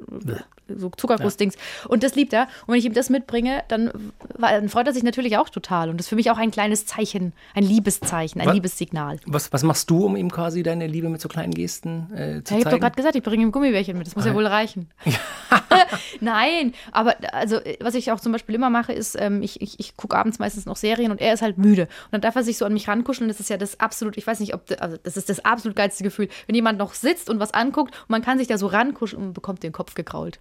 so 0.77 0.89
Zuckergussdings. 0.89 1.55
Und 1.87 2.03
das 2.03 2.15
liebt 2.15 2.33
er. 2.33 2.43
Und 2.65 2.73
wenn 2.73 2.75
ich 2.79 2.85
ihm 2.85 2.93
das 2.93 3.09
mitbringe, 3.09 3.63
dann, 3.67 3.91
dann 4.39 4.69
freut 4.69 4.87
er 4.87 4.93
sich 4.93 5.03
natürlich 5.03 5.37
auch 5.37 5.49
total. 5.49 5.89
Und 5.89 5.97
das 5.97 6.05
ist 6.05 6.09
für 6.09 6.15
mich 6.15 6.29
auch 6.31 6.37
ein 6.37 6.51
kleines 6.51 6.85
Zeichen, 6.85 7.33
ein 7.55 7.63
Liebeszeichen, 7.63 8.41
ein 8.41 8.47
Was- 8.47 8.53
Liebessignal. 8.53 9.19
Was, 9.25 9.51
was 9.53 9.63
machst 9.63 9.89
du, 9.89 10.05
um 10.05 10.15
ihm 10.15 10.31
quasi 10.31 10.63
deine 10.63 10.87
Liebe 10.87 11.09
mit 11.09 11.21
so 11.21 11.29
kleinen 11.29 11.53
Gesten 11.53 12.11
äh, 12.13 12.15
zu 12.15 12.19
Ja, 12.19 12.29
ich 12.29 12.29
habe 12.29 12.45
zeigen? 12.63 12.69
doch 12.71 12.79
gerade 12.79 12.95
gesagt, 12.95 13.15
ich 13.15 13.23
bringe 13.23 13.43
ihm 13.43 13.51
Gummibärchen 13.51 13.97
mit. 13.97 14.07
Das 14.07 14.15
muss 14.15 14.25
ja 14.25 14.33
wohl 14.33 14.45
reichen. 14.47 14.89
Nein, 16.21 16.73
aber 16.91 17.15
also 17.33 17.59
was 17.79 17.95
ich 17.95 18.11
auch 18.11 18.19
zum 18.19 18.31
Beispiel 18.31 18.55
immer 18.55 18.69
mache, 18.69 18.93
ist, 18.93 19.15
ähm, 19.19 19.41
ich, 19.41 19.61
ich, 19.61 19.79
ich 19.79 19.95
gucke 19.97 20.17
abends 20.17 20.39
meistens 20.39 20.65
noch 20.65 20.75
Serien 20.75 21.11
und 21.11 21.21
er 21.21 21.33
ist 21.33 21.41
halt 21.41 21.57
müde. 21.57 21.83
Und 21.83 21.89
dann 22.11 22.21
darf 22.21 22.35
er 22.35 22.43
sich 22.43 22.57
so 22.57 22.65
an 22.65 22.73
mich 22.73 22.87
rankuscheln. 22.87 23.27
Das 23.27 23.39
ist 23.39 23.49
ja 23.49 23.57
das 23.57 23.79
absolut, 23.79 24.17
ich 24.17 24.25
weiß 24.27 24.39
nicht, 24.39 24.53
ob, 24.53 24.63
also 24.79 24.97
das 25.03 25.17
ist 25.17 25.29
das 25.29 25.43
absolut 25.45 25.75
geilste 25.75 26.03
Gefühl, 26.03 26.29
wenn 26.47 26.55
jemand 26.55 26.77
noch 26.79 26.93
sitzt 26.93 27.29
und 27.29 27.39
was 27.39 27.53
anguckt 27.53 27.93
und 28.01 28.09
man 28.09 28.21
kann 28.21 28.37
sich 28.37 28.47
da 28.47 28.57
so 28.57 28.67
rankuscheln 28.67 29.21
und 29.21 29.33
bekommt 29.33 29.63
den 29.63 29.71
Kopf 29.71 29.93
gekrault. 29.95 30.39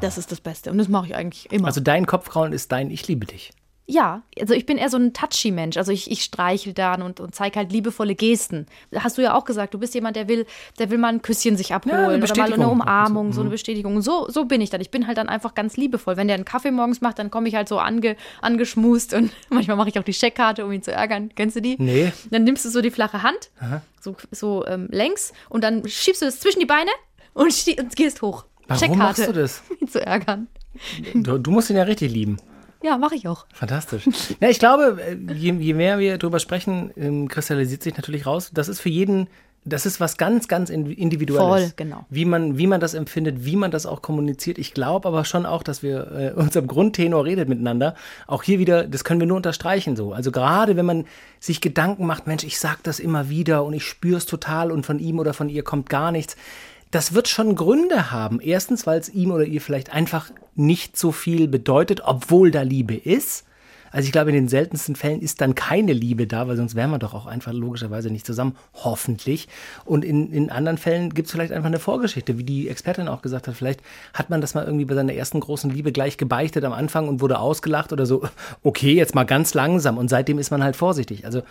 Das 0.00 0.18
ist 0.18 0.32
das 0.32 0.40
Beste. 0.40 0.70
Und 0.70 0.78
das 0.78 0.88
mache 0.88 1.06
ich 1.06 1.16
eigentlich 1.16 1.50
immer. 1.52 1.68
also 1.68 1.80
dein 1.80 2.06
Kopfkraulen 2.06 2.52
ist 2.52 2.72
dein 2.72 2.90
Ich 2.90 3.06
liebe 3.08 3.26
dich. 3.26 3.52
Ja, 3.90 4.22
also 4.38 4.54
ich 4.54 4.66
bin 4.66 4.78
eher 4.78 4.88
so 4.88 4.98
ein 4.98 5.12
touchy 5.12 5.50
Mensch. 5.50 5.76
Also 5.76 5.90
ich, 5.90 6.08
ich 6.12 6.22
streichel 6.22 6.72
dann 6.72 7.02
und, 7.02 7.18
und 7.18 7.34
zeige 7.34 7.58
halt 7.58 7.72
liebevolle 7.72 8.14
Gesten. 8.14 8.66
Hast 8.94 9.18
du 9.18 9.22
ja 9.22 9.34
auch 9.34 9.44
gesagt, 9.44 9.74
du 9.74 9.80
bist 9.80 9.94
jemand, 9.94 10.14
der 10.14 10.28
will, 10.28 10.46
der 10.78 10.90
will 10.90 10.98
mal 10.98 11.08
ein 11.08 11.22
Küsschen 11.22 11.56
sich 11.56 11.74
abholen 11.74 11.96
eine 11.96 12.22
oder 12.22 12.36
mal 12.36 12.52
eine 12.52 12.68
Umarmung, 12.68 13.32
so 13.32 13.40
eine 13.40 13.50
Bestätigung. 13.50 14.00
So, 14.00 14.28
so 14.30 14.44
bin 14.44 14.60
ich 14.60 14.70
dann. 14.70 14.80
Ich 14.80 14.92
bin 14.92 15.08
halt 15.08 15.18
dann 15.18 15.28
einfach 15.28 15.56
ganz 15.56 15.76
liebevoll. 15.76 16.16
Wenn 16.16 16.28
der 16.28 16.36
einen 16.36 16.44
Kaffee 16.44 16.70
morgens 16.70 17.00
macht, 17.00 17.18
dann 17.18 17.32
komme 17.32 17.48
ich 17.48 17.56
halt 17.56 17.68
so 17.68 17.80
ange, 17.80 18.14
angeschmust 18.40 19.12
und 19.12 19.32
manchmal 19.50 19.76
mache 19.76 19.88
ich 19.88 19.98
auch 19.98 20.04
die 20.04 20.14
Scheckkarte, 20.14 20.64
um 20.64 20.70
ihn 20.70 20.82
zu 20.82 20.92
ärgern. 20.92 21.30
Kennst 21.34 21.56
du 21.56 21.60
die? 21.60 21.74
Nee. 21.80 22.12
Dann 22.30 22.44
nimmst 22.44 22.64
du 22.64 22.68
so 22.68 22.82
die 22.82 22.92
flache 22.92 23.24
Hand, 23.24 23.50
so, 24.00 24.14
so 24.30 24.64
ähm, 24.66 24.86
längs 24.92 25.32
und 25.48 25.64
dann 25.64 25.84
schiebst 25.88 26.22
du 26.22 26.26
das 26.26 26.38
zwischen 26.38 26.60
die 26.60 26.66
Beine 26.66 26.90
und, 27.34 27.52
und 27.76 27.96
gehst 27.96 28.22
hoch. 28.22 28.44
Warum 28.70 28.78
Scheckkarte, 28.94 29.20
machst 29.22 29.28
du 29.28 29.32
das? 29.32 29.62
um 29.70 29.76
ihn 29.80 29.88
zu 29.88 30.04
ärgern. 30.04 30.48
Du, 31.14 31.38
du 31.38 31.50
musst 31.50 31.70
ihn 31.70 31.76
ja 31.76 31.82
richtig 31.82 32.12
lieben. 32.12 32.36
Ja, 32.82 32.96
mache 32.96 33.14
ich 33.14 33.28
auch. 33.28 33.44
Fantastisch. 33.52 34.04
Ja, 34.40 34.48
ich 34.48 34.58
glaube, 34.58 34.98
äh, 35.02 35.32
je, 35.34 35.52
je 35.52 35.74
mehr 35.74 35.98
wir 35.98 36.16
darüber 36.16 36.38
sprechen, 36.38 36.90
ähm, 36.96 37.28
kristallisiert 37.28 37.82
sich 37.82 37.94
natürlich 37.96 38.24
raus, 38.24 38.50
das 38.54 38.68
ist 38.68 38.80
für 38.80 38.88
jeden, 38.88 39.26
das 39.66 39.84
ist 39.84 40.00
was 40.00 40.16
ganz, 40.16 40.48
ganz 40.48 40.70
in- 40.70 40.86
individuelles. 40.90 41.64
Voll, 41.64 41.72
genau. 41.76 42.06
Wie 42.08 42.24
man, 42.24 42.56
wie 42.56 42.66
man 42.66 42.80
das 42.80 42.94
empfindet, 42.94 43.44
wie 43.44 43.56
man 43.56 43.70
das 43.70 43.84
auch 43.84 44.00
kommuniziert. 44.00 44.56
Ich 44.56 44.72
glaube 44.72 45.06
aber 45.08 45.26
schon 45.26 45.44
auch, 45.44 45.62
dass 45.62 45.82
wir 45.82 46.10
äh, 46.12 46.32
unserem 46.40 46.66
Grundtenor 46.68 47.26
redet 47.26 47.50
miteinander. 47.50 47.94
Auch 48.26 48.42
hier 48.42 48.58
wieder, 48.58 48.84
das 48.86 49.04
können 49.04 49.20
wir 49.20 49.26
nur 49.26 49.36
unterstreichen 49.36 49.94
so. 49.96 50.14
Also 50.14 50.32
gerade 50.32 50.76
wenn 50.76 50.86
man 50.86 51.04
sich 51.38 51.60
Gedanken 51.60 52.06
macht, 52.06 52.26
Mensch, 52.26 52.44
ich 52.44 52.58
sag 52.58 52.82
das 52.84 52.98
immer 53.00 53.28
wieder 53.28 53.62
und 53.64 53.74
ich 53.74 53.84
spüre 53.84 54.16
es 54.16 54.24
total 54.24 54.72
und 54.72 54.86
von 54.86 54.98
ihm 54.98 55.18
oder 55.18 55.34
von 55.34 55.50
ihr 55.50 55.64
kommt 55.64 55.90
gar 55.90 56.12
nichts. 56.12 56.36
Das 56.90 57.14
wird 57.14 57.28
schon 57.28 57.54
Gründe 57.54 58.10
haben. 58.10 58.40
Erstens, 58.40 58.86
weil 58.86 58.98
es 58.98 59.08
ihm 59.08 59.30
oder 59.30 59.44
ihr 59.44 59.60
vielleicht 59.60 59.92
einfach 59.92 60.30
nicht 60.54 60.96
so 60.96 61.12
viel 61.12 61.46
bedeutet, 61.48 62.02
obwohl 62.04 62.50
da 62.50 62.62
Liebe 62.62 62.96
ist. 62.96 63.44
Also 63.92 64.06
ich 64.06 64.12
glaube, 64.12 64.30
in 64.30 64.36
den 64.36 64.48
seltensten 64.48 64.94
Fällen 64.94 65.20
ist 65.20 65.40
dann 65.40 65.54
keine 65.54 65.92
Liebe 65.92 66.26
da, 66.26 66.46
weil 66.46 66.56
sonst 66.56 66.74
wären 66.74 66.90
wir 66.90 66.98
doch 66.98 67.12
auch 67.14 67.26
einfach 67.26 67.52
logischerweise 67.52 68.10
nicht 68.10 68.24
zusammen, 68.24 68.56
hoffentlich. 68.74 69.48
Und 69.84 70.04
in, 70.04 70.32
in 70.32 70.50
anderen 70.50 70.78
Fällen 70.78 71.12
gibt 71.12 71.26
es 71.26 71.32
vielleicht 71.32 71.52
einfach 71.52 71.66
eine 71.66 71.80
Vorgeschichte, 71.80 72.38
wie 72.38 72.44
die 72.44 72.68
Expertin 72.68 73.08
auch 73.08 73.22
gesagt 73.22 73.48
hat. 73.48 73.56
Vielleicht 73.56 73.80
hat 74.14 74.30
man 74.30 74.40
das 74.40 74.54
mal 74.54 74.64
irgendwie 74.64 74.84
bei 74.84 74.94
seiner 74.94 75.14
ersten 75.14 75.40
großen 75.40 75.70
Liebe 75.70 75.90
gleich 75.90 76.18
gebeichtet 76.18 76.64
am 76.64 76.72
Anfang 76.72 77.08
und 77.08 77.20
wurde 77.20 77.40
ausgelacht 77.40 77.92
oder 77.92 78.06
so. 78.06 78.22
Okay, 78.62 78.94
jetzt 78.94 79.14
mal 79.14 79.24
ganz 79.24 79.54
langsam. 79.54 79.98
Und 79.98 80.08
seitdem 80.08 80.38
ist 80.38 80.50
man 80.50 80.62
halt 80.62 80.76
vorsichtig. 80.76 81.24
Also 81.24 81.42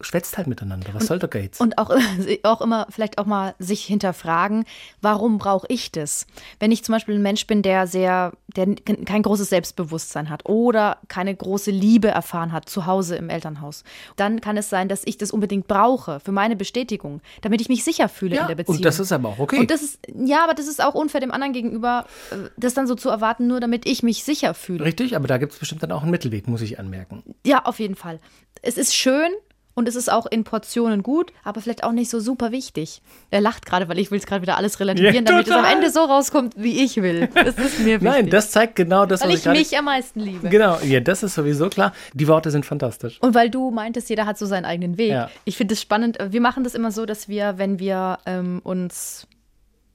schwätzt 0.00 0.36
halt 0.38 0.46
miteinander. 0.46 0.88
Was 0.92 1.06
soll 1.06 1.18
der 1.18 1.28
Gates? 1.28 1.60
Und 1.60 1.78
auch, 1.78 1.90
auch 2.42 2.60
immer, 2.60 2.86
vielleicht 2.90 3.18
auch 3.18 3.26
mal 3.26 3.54
sich 3.58 3.84
hinterfragen, 3.84 4.64
warum 5.00 5.38
brauche 5.38 5.66
ich 5.68 5.92
das? 5.92 6.26
Wenn 6.58 6.72
ich 6.72 6.84
zum 6.84 6.92
Beispiel 6.94 7.14
ein 7.16 7.22
Mensch 7.22 7.46
bin, 7.46 7.62
der 7.62 7.86
sehr, 7.86 8.32
der 8.56 8.74
kein 9.04 9.22
großes 9.22 9.48
Selbstbewusstsein 9.50 10.30
hat 10.30 10.46
oder 10.48 10.98
keine 11.08 11.34
große 11.34 11.70
Liebe 11.70 12.08
erfahren 12.08 12.52
hat 12.52 12.68
zu 12.68 12.86
Hause 12.86 13.16
im 13.16 13.28
Elternhaus, 13.30 13.84
dann 14.16 14.40
kann 14.40 14.56
es 14.56 14.68
sein, 14.70 14.88
dass 14.88 15.02
ich 15.04 15.18
das 15.18 15.30
unbedingt 15.30 15.66
brauche 15.68 16.20
für 16.20 16.32
meine 16.32 16.56
Bestätigung, 16.56 17.20
damit 17.40 17.60
ich 17.60 17.68
mich 17.68 17.84
sicher 17.84 18.08
fühle 18.08 18.36
Ja, 18.36 18.42
in 18.42 18.48
der 18.48 18.54
Beziehung. 18.56 18.76
und 18.78 18.84
das 18.84 19.00
ist 19.00 19.12
aber 19.12 19.28
auch 19.30 19.38
okay. 19.38 19.58
Und 19.58 19.70
das 19.70 19.82
ist, 19.82 19.98
ja, 20.14 20.44
aber 20.44 20.54
das 20.54 20.66
ist 20.66 20.82
auch 20.82 20.94
unfair 20.94 21.20
dem 21.20 21.30
anderen 21.30 21.52
gegenüber, 21.52 22.06
äh, 22.30 22.48
das 22.56 22.74
dann 22.74 22.86
so 22.86 22.94
zu 22.94 23.08
erwarten, 23.08 23.46
nur 23.46 23.60
damit 23.60 23.86
ich 23.86 24.02
mich 24.02 24.24
sicher 24.24 24.54
fühle. 24.54 24.84
Richtig, 24.84 25.16
aber 25.16 25.26
da 25.28 25.38
gibt 25.38 25.52
es 25.52 25.58
bestimmt 25.58 25.82
dann 25.82 25.92
auch 25.92 26.02
einen 26.02 26.10
Mittelweg, 26.10 26.48
muss 26.48 26.62
ich 26.62 26.78
anmerken. 26.78 27.22
Ja, 27.44 27.64
auf 27.64 27.78
jeden 27.80 27.96
Fall. 27.96 28.20
Es 28.62 28.76
ist 28.76 28.94
schön 28.94 29.30
und 29.74 29.88
es 29.88 29.96
ist 29.96 30.10
auch 30.12 30.26
in 30.26 30.44
Portionen 30.44 31.02
gut, 31.02 31.32
aber 31.44 31.60
vielleicht 31.60 31.84
auch 31.84 31.92
nicht 31.92 32.10
so 32.10 32.20
super 32.20 32.52
wichtig. 32.52 33.00
Er 33.30 33.40
lacht 33.40 33.64
gerade, 33.66 33.88
weil 33.88 33.98
ich 33.98 34.10
will 34.10 34.18
es 34.18 34.26
gerade 34.26 34.42
wieder 34.42 34.56
alles 34.56 34.80
relativieren, 34.80 35.14
Ja, 35.14 35.22
damit 35.22 35.46
es 35.48 35.52
am. 35.54 35.64
Ende 35.64 35.90
so 35.90 36.00
rauskommt, 36.00 36.54
wie 36.56 36.82
ich 36.84 36.96
will. 36.96 37.28
Das 37.34 37.56
ist 37.56 37.78
mir 37.80 37.86
wichtig. 38.00 38.02
Nein, 38.02 38.30
das 38.30 38.50
zeigt 38.50 38.76
genau 38.76 39.06
das, 39.06 39.22
weil 39.22 39.30
was 39.30 39.36
ich 39.38 39.44
gerade- 39.44 39.58
mich 39.58 39.78
am 39.78 39.84
meisten 39.86 40.20
liebe. 40.20 40.48
Genau, 40.48 40.78
ja, 40.80 41.00
das 41.00 41.22
ist 41.22 41.34
sowieso 41.34 41.68
klar. 41.68 41.92
Die 42.14 42.28
Worte 42.28 42.50
sind 42.50 42.66
fantastisch. 42.66 43.18
Und 43.22 43.34
weil 43.34 43.50
du 43.50 43.70
meintest, 43.70 44.10
jeder 44.10 44.26
hat 44.26 44.38
so 44.38 44.46
seinen 44.46 44.64
eigenen 44.64 44.98
Weg. 44.98 45.10
Ja. 45.10 45.30
Ich 45.44 45.56
finde 45.56 45.74
es 45.74 45.80
spannend. 45.80 46.18
Wir 46.30 46.40
machen 46.40 46.64
das 46.64 46.74
immer 46.74 46.90
so, 46.90 47.06
dass 47.06 47.28
wir, 47.28 47.58
wenn 47.58 47.78
wir 47.78 48.18
ähm, 48.26 48.60
uns 48.64 49.26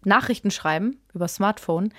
Nachrichten 0.04 0.52
schreiben 0.52 0.98
über 1.14 1.28
Smartphone, 1.28 1.92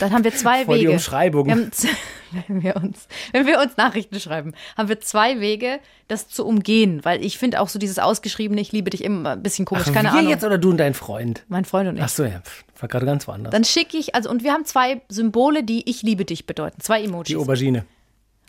dann 0.00 0.12
haben 0.12 0.24
wir 0.24 0.34
zwei 0.34 0.64
Voll 0.64 0.78
die 0.78 0.84
Wege. 0.84 0.92
Umschreibung. 0.92 1.46
Wir 1.46 1.56
wenn, 2.48 2.62
wir 2.62 2.76
uns, 2.76 3.08
wenn 3.32 3.46
wir 3.46 3.60
uns 3.60 3.76
Nachrichten 3.76 4.20
schreiben, 4.20 4.52
haben 4.76 4.88
wir 4.88 5.00
zwei 5.00 5.40
Wege, 5.40 5.80
das 6.08 6.28
zu 6.28 6.46
umgehen. 6.46 7.04
Weil 7.04 7.24
ich 7.24 7.38
finde 7.38 7.60
auch 7.60 7.68
so 7.68 7.78
dieses 7.78 7.98
ausgeschriebene, 7.98 8.60
ich 8.60 8.72
liebe 8.72 8.90
dich 8.90 9.02
immer 9.02 9.30
ein 9.30 9.42
bisschen 9.42 9.64
komisch. 9.64 9.84
Ach, 9.88 9.92
Keine 9.92 10.08
wir 10.12 10.18
Ahnung. 10.18 10.30
jetzt 10.30 10.44
oder 10.44 10.58
du 10.58 10.70
und 10.70 10.76
dein 10.76 10.94
Freund? 10.94 11.44
mein 11.48 11.64
Freund 11.64 11.88
und 11.88 11.96
ich. 11.96 12.02
Ach 12.02 12.08
so, 12.08 12.24
ja, 12.24 12.42
war 12.78 12.88
gerade 12.88 13.06
ganz 13.06 13.26
woanders. 13.26 13.50
Dann 13.52 13.64
schicke 13.64 13.96
ich, 13.96 14.14
also 14.14 14.30
und 14.30 14.42
wir 14.44 14.52
haben 14.52 14.64
zwei 14.64 15.00
Symbole, 15.08 15.64
die 15.64 15.88
ich 15.88 16.02
liebe 16.02 16.24
dich 16.24 16.46
bedeuten. 16.46 16.80
Zwei 16.80 17.02
Emojis. 17.02 17.28
die 17.28 17.36
Aubergine. 17.36 17.84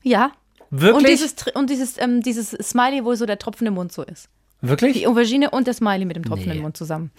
ja. 0.04 0.32
Wirklich? 0.70 0.98
Und 0.98 1.08
dieses, 1.08 1.36
und 1.56 1.70
dieses, 1.70 1.98
ähm, 1.98 2.22
dieses 2.22 2.50
Smiley, 2.52 3.06
wo 3.06 3.16
so 3.16 3.26
der 3.26 3.40
tropfende 3.40 3.72
Mund 3.72 3.94
so 3.94 4.04
ist. 4.04 4.28
Wirklich? 4.60 4.98
Die 4.98 5.08
Aubergine 5.08 5.50
und 5.52 5.66
der 5.66 5.74
Smiley 5.74 6.04
mit 6.04 6.18
dem 6.18 6.26
tropfenden 6.26 6.58
Nee. 6.58 6.62
Mund 6.62 6.76
zusammen. 6.76 7.10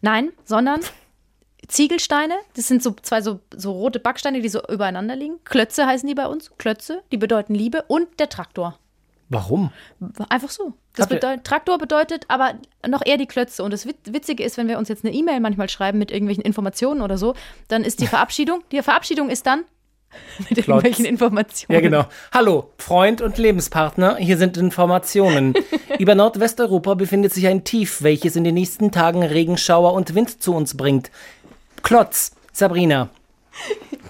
Nein, 0.00 0.30
sondern 0.46 0.80
Ziegelsteine, 1.68 2.34
das 2.54 2.68
sind 2.68 2.82
so 2.82 2.94
zwei 3.02 3.20
so, 3.22 3.40
so 3.54 3.72
rote 3.72 3.98
Backsteine, 4.00 4.40
die 4.40 4.48
so 4.48 4.60
übereinander 4.68 5.16
liegen. 5.16 5.36
Klötze 5.44 5.86
heißen 5.86 6.08
die 6.08 6.14
bei 6.14 6.26
uns. 6.26 6.50
Klötze, 6.58 7.02
die 7.12 7.16
bedeuten 7.16 7.54
Liebe. 7.54 7.84
Und 7.88 8.08
der 8.20 8.28
Traktor. 8.28 8.78
Warum? 9.28 9.70
Einfach 10.28 10.50
so. 10.50 10.74
Bedeutet, 10.94 11.44
Traktor 11.44 11.78
bedeutet 11.78 12.24
aber 12.28 12.54
noch 12.88 13.02
eher 13.04 13.18
die 13.18 13.26
Klötze. 13.26 13.64
Und 13.64 13.72
das 13.72 13.84
Wit- 13.86 14.12
Witzige 14.12 14.44
ist, 14.44 14.56
wenn 14.56 14.68
wir 14.68 14.78
uns 14.78 14.88
jetzt 14.88 15.04
eine 15.04 15.12
E-Mail 15.12 15.40
manchmal 15.40 15.68
schreiben 15.68 15.98
mit 15.98 16.10
irgendwelchen 16.12 16.44
Informationen 16.44 17.02
oder 17.02 17.18
so, 17.18 17.34
dann 17.68 17.82
ist 17.82 18.00
die 18.00 18.06
Verabschiedung, 18.06 18.62
die 18.70 18.80
Verabschiedung 18.82 19.28
ist 19.28 19.44
dann 19.46 19.64
mit 20.48 20.56
irgendwelchen 20.56 21.04
Informationen. 21.04 21.74
Ja, 21.74 21.80
genau. 21.80 22.04
Hallo, 22.32 22.70
Freund 22.78 23.20
und 23.20 23.36
Lebenspartner, 23.36 24.16
hier 24.16 24.38
sind 24.38 24.56
Informationen. 24.56 25.54
Über 25.98 26.14
Nordwesteuropa 26.14 26.94
befindet 26.94 27.34
sich 27.34 27.48
ein 27.48 27.64
Tief, 27.64 28.02
welches 28.02 28.36
in 28.36 28.44
den 28.44 28.54
nächsten 28.54 28.92
Tagen 28.92 29.24
Regenschauer 29.24 29.92
und 29.92 30.14
Wind 30.14 30.40
zu 30.40 30.54
uns 30.54 30.76
bringt. 30.76 31.10
Klotz, 31.86 32.32
Sabrina. 32.52 33.10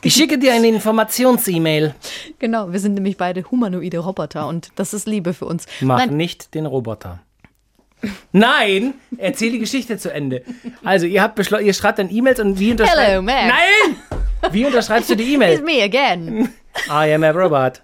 Ich 0.03 0.15
schicke 0.15 0.39
dir 0.39 0.55
eine 0.55 0.67
Informations-E-Mail. 0.69 1.95
Genau, 2.39 2.73
wir 2.73 2.81
sind 2.81 2.95
nämlich 2.95 3.19
beide 3.19 3.45
humanoide 3.51 3.99
Roboter 3.99 4.49
und 4.49 4.71
das 4.77 4.95
ist 4.95 5.07
Liebe 5.07 5.35
für 5.35 5.45
uns. 5.45 5.67
Mach 5.83 5.99
Nein, 5.99 6.17
nicht 6.17 6.55
den 6.55 6.65
Roboter. 6.65 7.21
Nein, 8.33 8.95
erzähl 9.19 9.53
die 9.53 9.59
Geschichte 9.59 9.99
zu 9.99 10.11
Ende. 10.11 10.43
Also, 10.85 11.05
ihr 11.05 11.21
habt 11.23 11.35
beschlossen, 11.35 11.67
ihr 11.67 11.75
schreibt 11.75 11.99
dann 11.99 12.11
E-Mails 12.11 12.41
und 12.41 12.59
wie 12.59 12.71
unterschreibst 12.71 13.09
Hello, 13.09 13.21
Max. 13.23 13.53
Nein! 13.55 14.53
Wie 14.53 14.65
unterschreibst 14.65 15.11
du 15.11 15.15
die 15.17 15.25
It's 15.25 15.35
E-Mail? 15.35 15.63
me 15.63 15.83
again. 15.83 16.49
I 16.89 17.13
am 17.13 17.25
a 17.25 17.31
robot. 17.31 17.83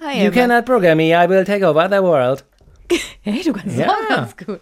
Hi, 0.00 0.24
You 0.24 0.30
cannot 0.30 0.64
program 0.64 0.96
me, 0.96 1.08
I 1.12 1.28
will 1.28 1.44
take 1.44 1.62
over 1.66 1.88
the 1.90 2.02
world. 2.02 2.42
Hey, 3.20 3.42
du 3.44 3.52
kannst 3.52 3.76
Ja. 3.76 3.88
auch 3.90 4.08
ganz 4.08 4.36
gut. 4.36 4.60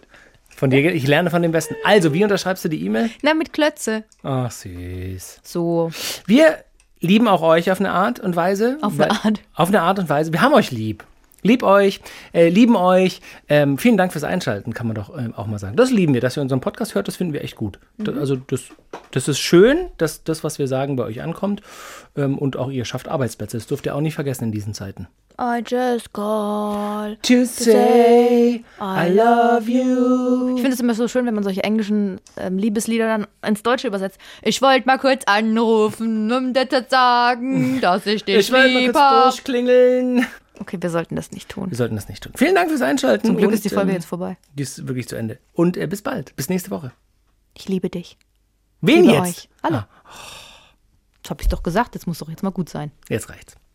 Von 0.64 0.70
dir, 0.70 0.94
ich 0.94 1.06
lerne 1.06 1.28
von 1.28 1.42
dem 1.42 1.52
Besten. 1.52 1.76
Also, 1.84 2.14
wie 2.14 2.24
unterschreibst 2.24 2.64
du 2.64 2.70
die 2.70 2.86
E-Mail? 2.86 3.10
Na, 3.20 3.34
mit 3.34 3.52
Klötze. 3.52 4.04
Ach, 4.22 4.50
süß. 4.50 5.40
So. 5.42 5.90
Wir 6.24 6.64
lieben 7.00 7.28
auch 7.28 7.42
euch 7.42 7.70
auf 7.70 7.80
eine 7.80 7.90
Art 7.90 8.18
und 8.18 8.34
Weise. 8.34 8.78
Auf 8.80 8.98
eine 8.98 9.10
Art. 9.10 9.40
Auf 9.54 9.68
eine 9.68 9.82
Art 9.82 9.98
und 9.98 10.08
Weise. 10.08 10.32
Wir 10.32 10.40
haben 10.40 10.54
euch 10.54 10.70
lieb. 10.70 11.04
Lieb 11.46 11.62
euch, 11.62 12.00
äh, 12.32 12.48
lieben 12.48 12.74
euch. 12.74 13.20
Ähm, 13.50 13.76
vielen 13.76 13.98
Dank 13.98 14.12
fürs 14.12 14.24
Einschalten, 14.24 14.72
kann 14.72 14.86
man 14.86 14.96
doch 14.96 15.16
ähm, 15.16 15.34
auch 15.34 15.46
mal 15.46 15.58
sagen. 15.58 15.76
Das 15.76 15.90
lieben 15.90 16.14
wir, 16.14 16.22
dass 16.22 16.38
ihr 16.38 16.42
unseren 16.42 16.62
Podcast 16.62 16.94
hört, 16.94 17.06
das 17.06 17.16
finden 17.16 17.34
wir 17.34 17.44
echt 17.44 17.54
gut. 17.54 17.78
Mhm. 17.98 18.04
Das, 18.04 18.16
also 18.16 18.36
das, 18.36 18.62
das 19.10 19.28
ist 19.28 19.38
schön, 19.38 19.90
dass 19.98 20.24
das, 20.24 20.42
was 20.42 20.58
wir 20.58 20.66
sagen, 20.68 20.96
bei 20.96 21.04
euch 21.04 21.20
ankommt. 21.20 21.60
Ähm, 22.16 22.38
und 22.38 22.56
auch 22.56 22.70
ihr 22.70 22.86
schafft 22.86 23.08
Arbeitsplätze. 23.08 23.58
Das 23.58 23.66
dürft 23.66 23.84
ihr 23.84 23.94
auch 23.94 24.00
nicht 24.00 24.14
vergessen 24.14 24.44
in 24.44 24.52
diesen 24.52 24.72
Zeiten. 24.72 25.06
I 25.38 25.62
just 25.66 26.12
call. 26.14 27.18
To 27.22 27.44
say 27.44 28.64
I 28.80 29.08
love 29.10 29.68
you. 29.68 30.54
Ich 30.54 30.62
finde 30.62 30.74
es 30.74 30.80
immer 30.80 30.94
so 30.94 31.08
schön, 31.08 31.26
wenn 31.26 31.34
man 31.34 31.44
solche 31.44 31.62
englischen 31.62 32.20
ähm, 32.38 32.56
Liebeslieder 32.56 33.06
dann 33.06 33.26
ins 33.46 33.62
Deutsche 33.62 33.88
übersetzt. 33.88 34.18
Ich 34.42 34.62
wollte 34.62 34.86
mal 34.86 34.98
kurz 34.98 35.24
anrufen, 35.26 36.32
um 36.32 36.54
dir 36.54 36.70
zu 36.70 36.86
sagen, 36.88 37.80
dass 37.82 38.06
ich 38.06 38.24
dich 38.24 38.36
Ich 38.36 38.52
will 38.52 38.92
mal 38.92 38.92
kurz 38.92 39.34
durchklingeln. 39.34 40.26
Okay, 40.60 40.78
wir 40.80 40.90
sollten 40.90 41.16
das 41.16 41.32
nicht 41.32 41.48
tun. 41.48 41.70
Wir 41.70 41.76
sollten 41.76 41.96
das 41.96 42.08
nicht 42.08 42.22
tun. 42.22 42.32
Vielen 42.36 42.54
Dank 42.54 42.68
fürs 42.70 42.82
Einschalten. 42.82 43.26
Zum 43.26 43.36
Glück 43.36 43.48
und, 43.48 43.54
ist 43.54 43.64
die 43.64 43.70
Folge 43.70 43.90
ähm, 43.90 43.96
jetzt 43.96 44.06
vorbei. 44.06 44.36
Die 44.54 44.62
ist 44.62 44.86
wirklich 44.86 45.08
zu 45.08 45.16
Ende. 45.16 45.38
Und 45.52 45.76
äh, 45.76 45.86
bis 45.86 46.02
bald. 46.02 46.34
Bis 46.36 46.48
nächste 46.48 46.70
Woche. 46.70 46.92
Ich 47.54 47.68
liebe 47.68 47.90
dich. 47.90 48.16
Wen 48.80 49.02
liebe 49.02 49.14
jetzt? 49.14 49.22
euch. 49.22 49.48
Alle. 49.62 49.78
Ah, 49.78 49.86
Das 51.22 51.30
habe 51.30 51.42
ich 51.42 51.48
doch 51.48 51.62
gesagt, 51.62 51.94
das 51.94 52.06
muss 52.06 52.18
doch 52.18 52.28
jetzt 52.28 52.42
mal 52.42 52.50
gut 52.50 52.68
sein. 52.68 52.92
jetzt 53.08 53.30
reicht's. 53.30 53.56